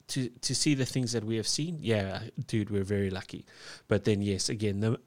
to 0.08 0.28
to 0.28 0.54
see 0.54 0.74
the 0.74 0.86
things 0.86 1.12
that 1.12 1.24
we 1.24 1.36
have 1.36 1.48
seen, 1.48 1.78
yeah, 1.80 2.20
dude, 2.46 2.70
we're 2.70 2.84
very 2.84 3.10
lucky. 3.10 3.44
But 3.88 4.04
then, 4.04 4.22
yes, 4.22 4.48
again, 4.48 4.80
the 4.80 5.00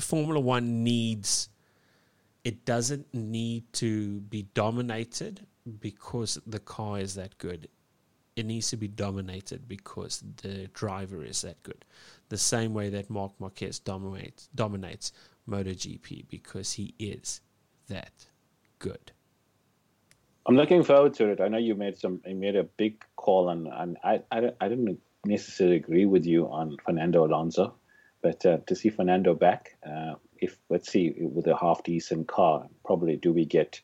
Formula 0.00 0.40
One 0.40 0.84
needs. 0.84 1.48
It 2.44 2.64
doesn't 2.64 3.12
need 3.12 3.72
to 3.74 4.20
be 4.20 4.42
dominated 4.54 5.46
because 5.80 6.38
the 6.46 6.60
car 6.60 7.00
is 7.00 7.14
that 7.16 7.38
good. 7.38 7.68
It 8.36 8.46
needs 8.46 8.70
to 8.70 8.76
be 8.76 8.86
dominated 8.86 9.66
because 9.66 10.22
the 10.42 10.68
driver 10.68 11.24
is 11.24 11.42
that 11.42 11.62
good. 11.62 11.84
The 12.28 12.36
same 12.36 12.74
way 12.74 12.90
that 12.90 13.08
Marc 13.08 13.32
Marquez 13.40 13.78
dominates 13.78 14.48
dominates 14.54 15.12
MotoGP 15.48 16.28
because 16.28 16.72
he 16.74 16.94
is 16.98 17.40
that 17.88 18.26
good. 18.78 19.12
I'm 20.46 20.54
looking 20.54 20.84
forward 20.84 21.14
to 21.14 21.30
it. 21.30 21.40
I 21.40 21.48
know 21.48 21.58
you 21.58 21.74
made 21.74 21.98
some, 21.98 22.20
you 22.24 22.36
made 22.36 22.56
a 22.56 22.64
big 22.64 23.04
call, 23.16 23.48
and 23.48 23.66
and 23.66 23.96
I 24.04 24.20
I, 24.30 24.52
I 24.60 24.68
didn't 24.68 25.00
necessarily 25.24 25.76
agree 25.76 26.06
with 26.06 26.24
you 26.24 26.46
on 26.48 26.76
Fernando 26.84 27.24
Alonso, 27.26 27.74
but 28.26 28.44
uh, 28.44 28.58
to 28.66 28.74
see 28.74 28.88
Fernando 28.88 29.34
back, 29.34 29.76
uh, 29.88 30.14
if 30.38 30.58
let's 30.68 30.90
see 30.90 31.14
with 31.16 31.46
a 31.46 31.56
half 31.56 31.84
decent 31.84 32.26
car, 32.26 32.66
probably 32.84 33.14
do 33.14 33.32
we 33.32 33.44
get 33.44 33.80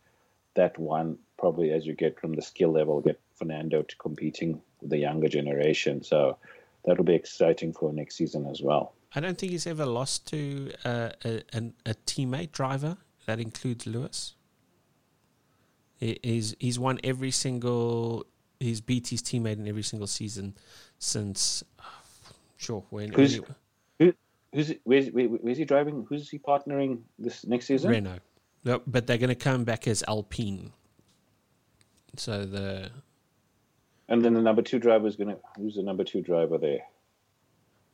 that 0.56 0.76
one? 0.76 1.16
Probably 1.38 1.70
as 1.70 1.86
you 1.86 1.94
get 1.94 2.18
from 2.18 2.32
the 2.34 2.42
skill 2.42 2.72
level, 2.72 3.00
get 3.00 3.20
Fernando 3.36 3.82
to 3.82 3.96
competing 3.98 4.60
with 4.80 4.90
the 4.90 4.98
younger 4.98 5.28
generation. 5.28 6.02
So 6.02 6.38
that'll 6.84 7.04
be 7.04 7.14
exciting 7.14 7.72
for 7.72 7.92
next 7.92 8.16
season 8.16 8.48
as 8.48 8.60
well. 8.60 8.94
I 9.14 9.20
don't 9.20 9.38
think 9.38 9.52
he's 9.52 9.68
ever 9.68 9.86
lost 9.86 10.26
to 10.30 10.72
uh, 10.84 11.10
a, 11.24 11.42
a, 11.52 11.62
a 11.86 11.94
teammate 12.04 12.50
driver. 12.50 12.96
That 13.26 13.38
includes 13.38 13.86
Lewis. 13.86 14.34
He's 16.00 16.56
he's 16.58 16.80
won 16.80 16.98
every 17.04 17.30
single. 17.30 18.26
He's 18.58 18.80
beat 18.80 19.06
his 19.06 19.22
teammate 19.22 19.58
in 19.58 19.68
every 19.68 19.84
single 19.84 20.08
season 20.08 20.56
since. 20.98 21.62
Sure, 22.56 22.84
when 22.90 23.12
who's 23.12 23.34
who, 23.36 23.44
who's 24.52 24.72
where's, 24.84 25.08
where's 25.08 25.58
he 25.58 25.64
driving? 25.64 26.06
Who's 26.08 26.28
he 26.28 26.38
partnering 26.38 27.00
this 27.18 27.44
next 27.46 27.66
season? 27.66 27.90
Renault. 27.90 28.20
No, 28.64 28.80
but 28.86 29.06
they're 29.06 29.18
going 29.18 29.28
to 29.28 29.34
come 29.34 29.64
back 29.64 29.88
as 29.88 30.04
Alpine. 30.06 30.72
So 32.16 32.44
the. 32.44 32.90
And 34.08 34.24
then 34.24 34.34
the 34.34 34.42
number 34.42 34.62
two 34.62 34.78
driver 34.78 35.06
is 35.06 35.16
going 35.16 35.28
to. 35.28 35.38
Who's 35.56 35.76
the 35.76 35.82
number 35.82 36.04
two 36.04 36.20
driver 36.20 36.58
there? 36.58 36.80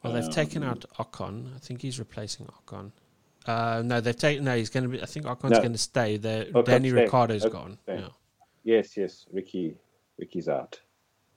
Well, 0.02 0.12
they've 0.12 0.24
um, 0.24 0.30
taken 0.30 0.62
out 0.62 0.84
Ocon. 0.98 1.54
I 1.54 1.58
think 1.58 1.82
he's 1.82 1.98
replacing 1.98 2.46
Ocon. 2.46 2.92
Uh, 3.46 3.82
no, 3.84 4.00
they've 4.00 4.16
taken. 4.16 4.44
No, 4.44 4.56
he's 4.56 4.70
going 4.70 4.84
to 4.84 4.88
be. 4.88 5.02
I 5.02 5.06
think 5.06 5.26
Ocon's 5.26 5.52
no. 5.52 5.58
going 5.58 5.72
to 5.72 5.78
stay. 5.78 6.16
The 6.16 6.62
Danny. 6.64 6.92
Ricciardo's 6.92 7.44
okay, 7.44 7.52
gone. 7.52 7.78
Yeah. 7.86 8.08
Yes, 8.64 8.96
yes. 8.96 9.26
Ricky, 9.32 9.76
Ricky's 10.18 10.48
out. 10.48 10.80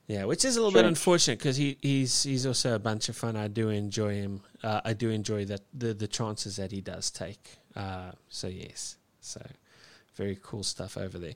Yeah, 0.08 0.26
which 0.26 0.44
is 0.44 0.58
a 0.58 0.60
little 0.60 0.72
Strange. 0.72 0.84
bit 0.84 0.90
unfortunate 0.90 1.40
because 1.40 1.58
he, 1.58 1.78
he's 1.82 2.24
he's 2.24 2.46
also 2.46 2.76
a 2.76 2.80
bunch 2.80 3.08
of 3.08 3.16
fun. 3.16 3.36
I 3.36 3.48
do 3.48 3.70
enjoy 3.70 4.16
him. 4.16 4.42
Uh, 4.62 4.82
I 4.84 4.94
do 4.94 5.10
enjoy 5.10 5.46
that 5.46 5.62
the 5.74 5.94
the 5.94 6.08
chances 6.08 6.58
that 6.58 6.72
he 6.72 6.82
does 6.82 7.12
take. 7.12 7.58
Uh, 7.76 8.12
so 8.28 8.48
yes, 8.48 8.98
so 9.22 9.42
very 10.16 10.38
cool 10.42 10.64
stuff 10.64 10.98
over 10.98 11.18
there. 11.18 11.34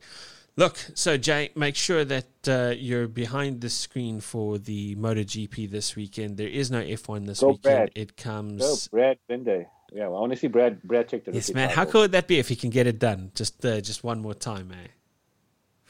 Look, 0.57 0.77
so 0.93 1.17
Jay, 1.17 1.51
make 1.55 1.75
sure 1.75 2.05
that 2.05 2.27
uh, 2.47 2.73
you're 2.77 3.09
behind 3.09 3.59
the 3.59 3.69
screen 3.69 4.21
for 4.21 4.57
the 4.57 4.95
MotoGP 4.95 5.69
this 5.69 5.97
weekend. 5.97 6.37
There 6.37 6.47
is 6.47 6.71
no 6.71 6.81
F1 6.81 7.25
this 7.25 7.41
Go 7.41 7.49
weekend. 7.49 7.61
Brad. 7.61 7.91
It 7.93 8.15
comes. 8.15 8.61
Go 8.61 8.97
Brad 8.97 9.17
Binder. 9.27 9.67
Yeah, 9.91 10.07
well, 10.07 10.17
I 10.17 10.19
want 10.21 10.33
to 10.33 10.39
see 10.39 10.47
Brad. 10.47 10.81
Brad 10.83 11.09
take 11.09 11.25
the. 11.25 11.33
Yes, 11.33 11.53
man. 11.53 11.69
How 11.69 11.85
cool 11.85 12.01
would 12.01 12.13
that 12.13 12.27
be 12.27 12.39
if 12.39 12.47
he 12.49 12.55
can 12.55 12.69
get 12.69 12.87
it 12.87 12.99
done? 12.99 13.31
Just, 13.35 13.65
uh, 13.65 13.81
just 13.81 14.03
one 14.03 14.21
more 14.21 14.33
time. 14.33 14.71
Eh? 14.71 14.87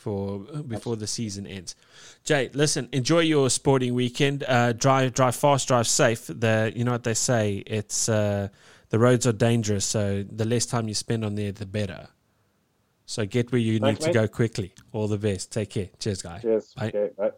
For 0.05 0.37
before 0.67 0.97
the 0.97 1.07
season 1.07 1.47
ends, 1.47 1.75
Jay. 2.23 2.51
Listen, 2.53 2.89
enjoy 2.91 3.21
your 3.21 3.49
sporting 3.49 3.95
weekend. 3.95 4.43
Uh, 4.47 4.71
drive, 4.71 5.15
drive 5.15 5.35
fast, 5.35 5.67
drive 5.67 5.87
safe. 5.87 6.27
The, 6.27 6.71
you 6.75 6.83
know 6.83 6.91
what 6.91 7.03
they 7.03 7.15
say. 7.15 7.63
It's 7.65 8.07
uh, 8.07 8.49
the 8.89 8.99
roads 8.99 9.25
are 9.25 9.33
dangerous, 9.33 9.83
so 9.83 10.21
the 10.21 10.45
less 10.45 10.67
time 10.67 10.87
you 10.87 10.93
spend 10.93 11.25
on 11.25 11.33
there, 11.33 11.51
the 11.51 11.65
better. 11.65 12.09
So 13.07 13.25
get 13.25 13.51
where 13.51 13.59
you 13.59 13.79
Thanks, 13.79 14.01
need 14.01 14.13
to 14.13 14.13
go 14.13 14.27
quickly. 14.27 14.75
All 14.91 15.07
the 15.07 15.17
best. 15.17 15.51
Take 15.51 15.71
care. 15.71 15.89
Cheers, 15.97 16.21
guy. 16.21 16.37
Cheers. 16.37 16.75
Bye. 16.77 16.87
Okay, 16.89 17.09
bye. 17.17 17.31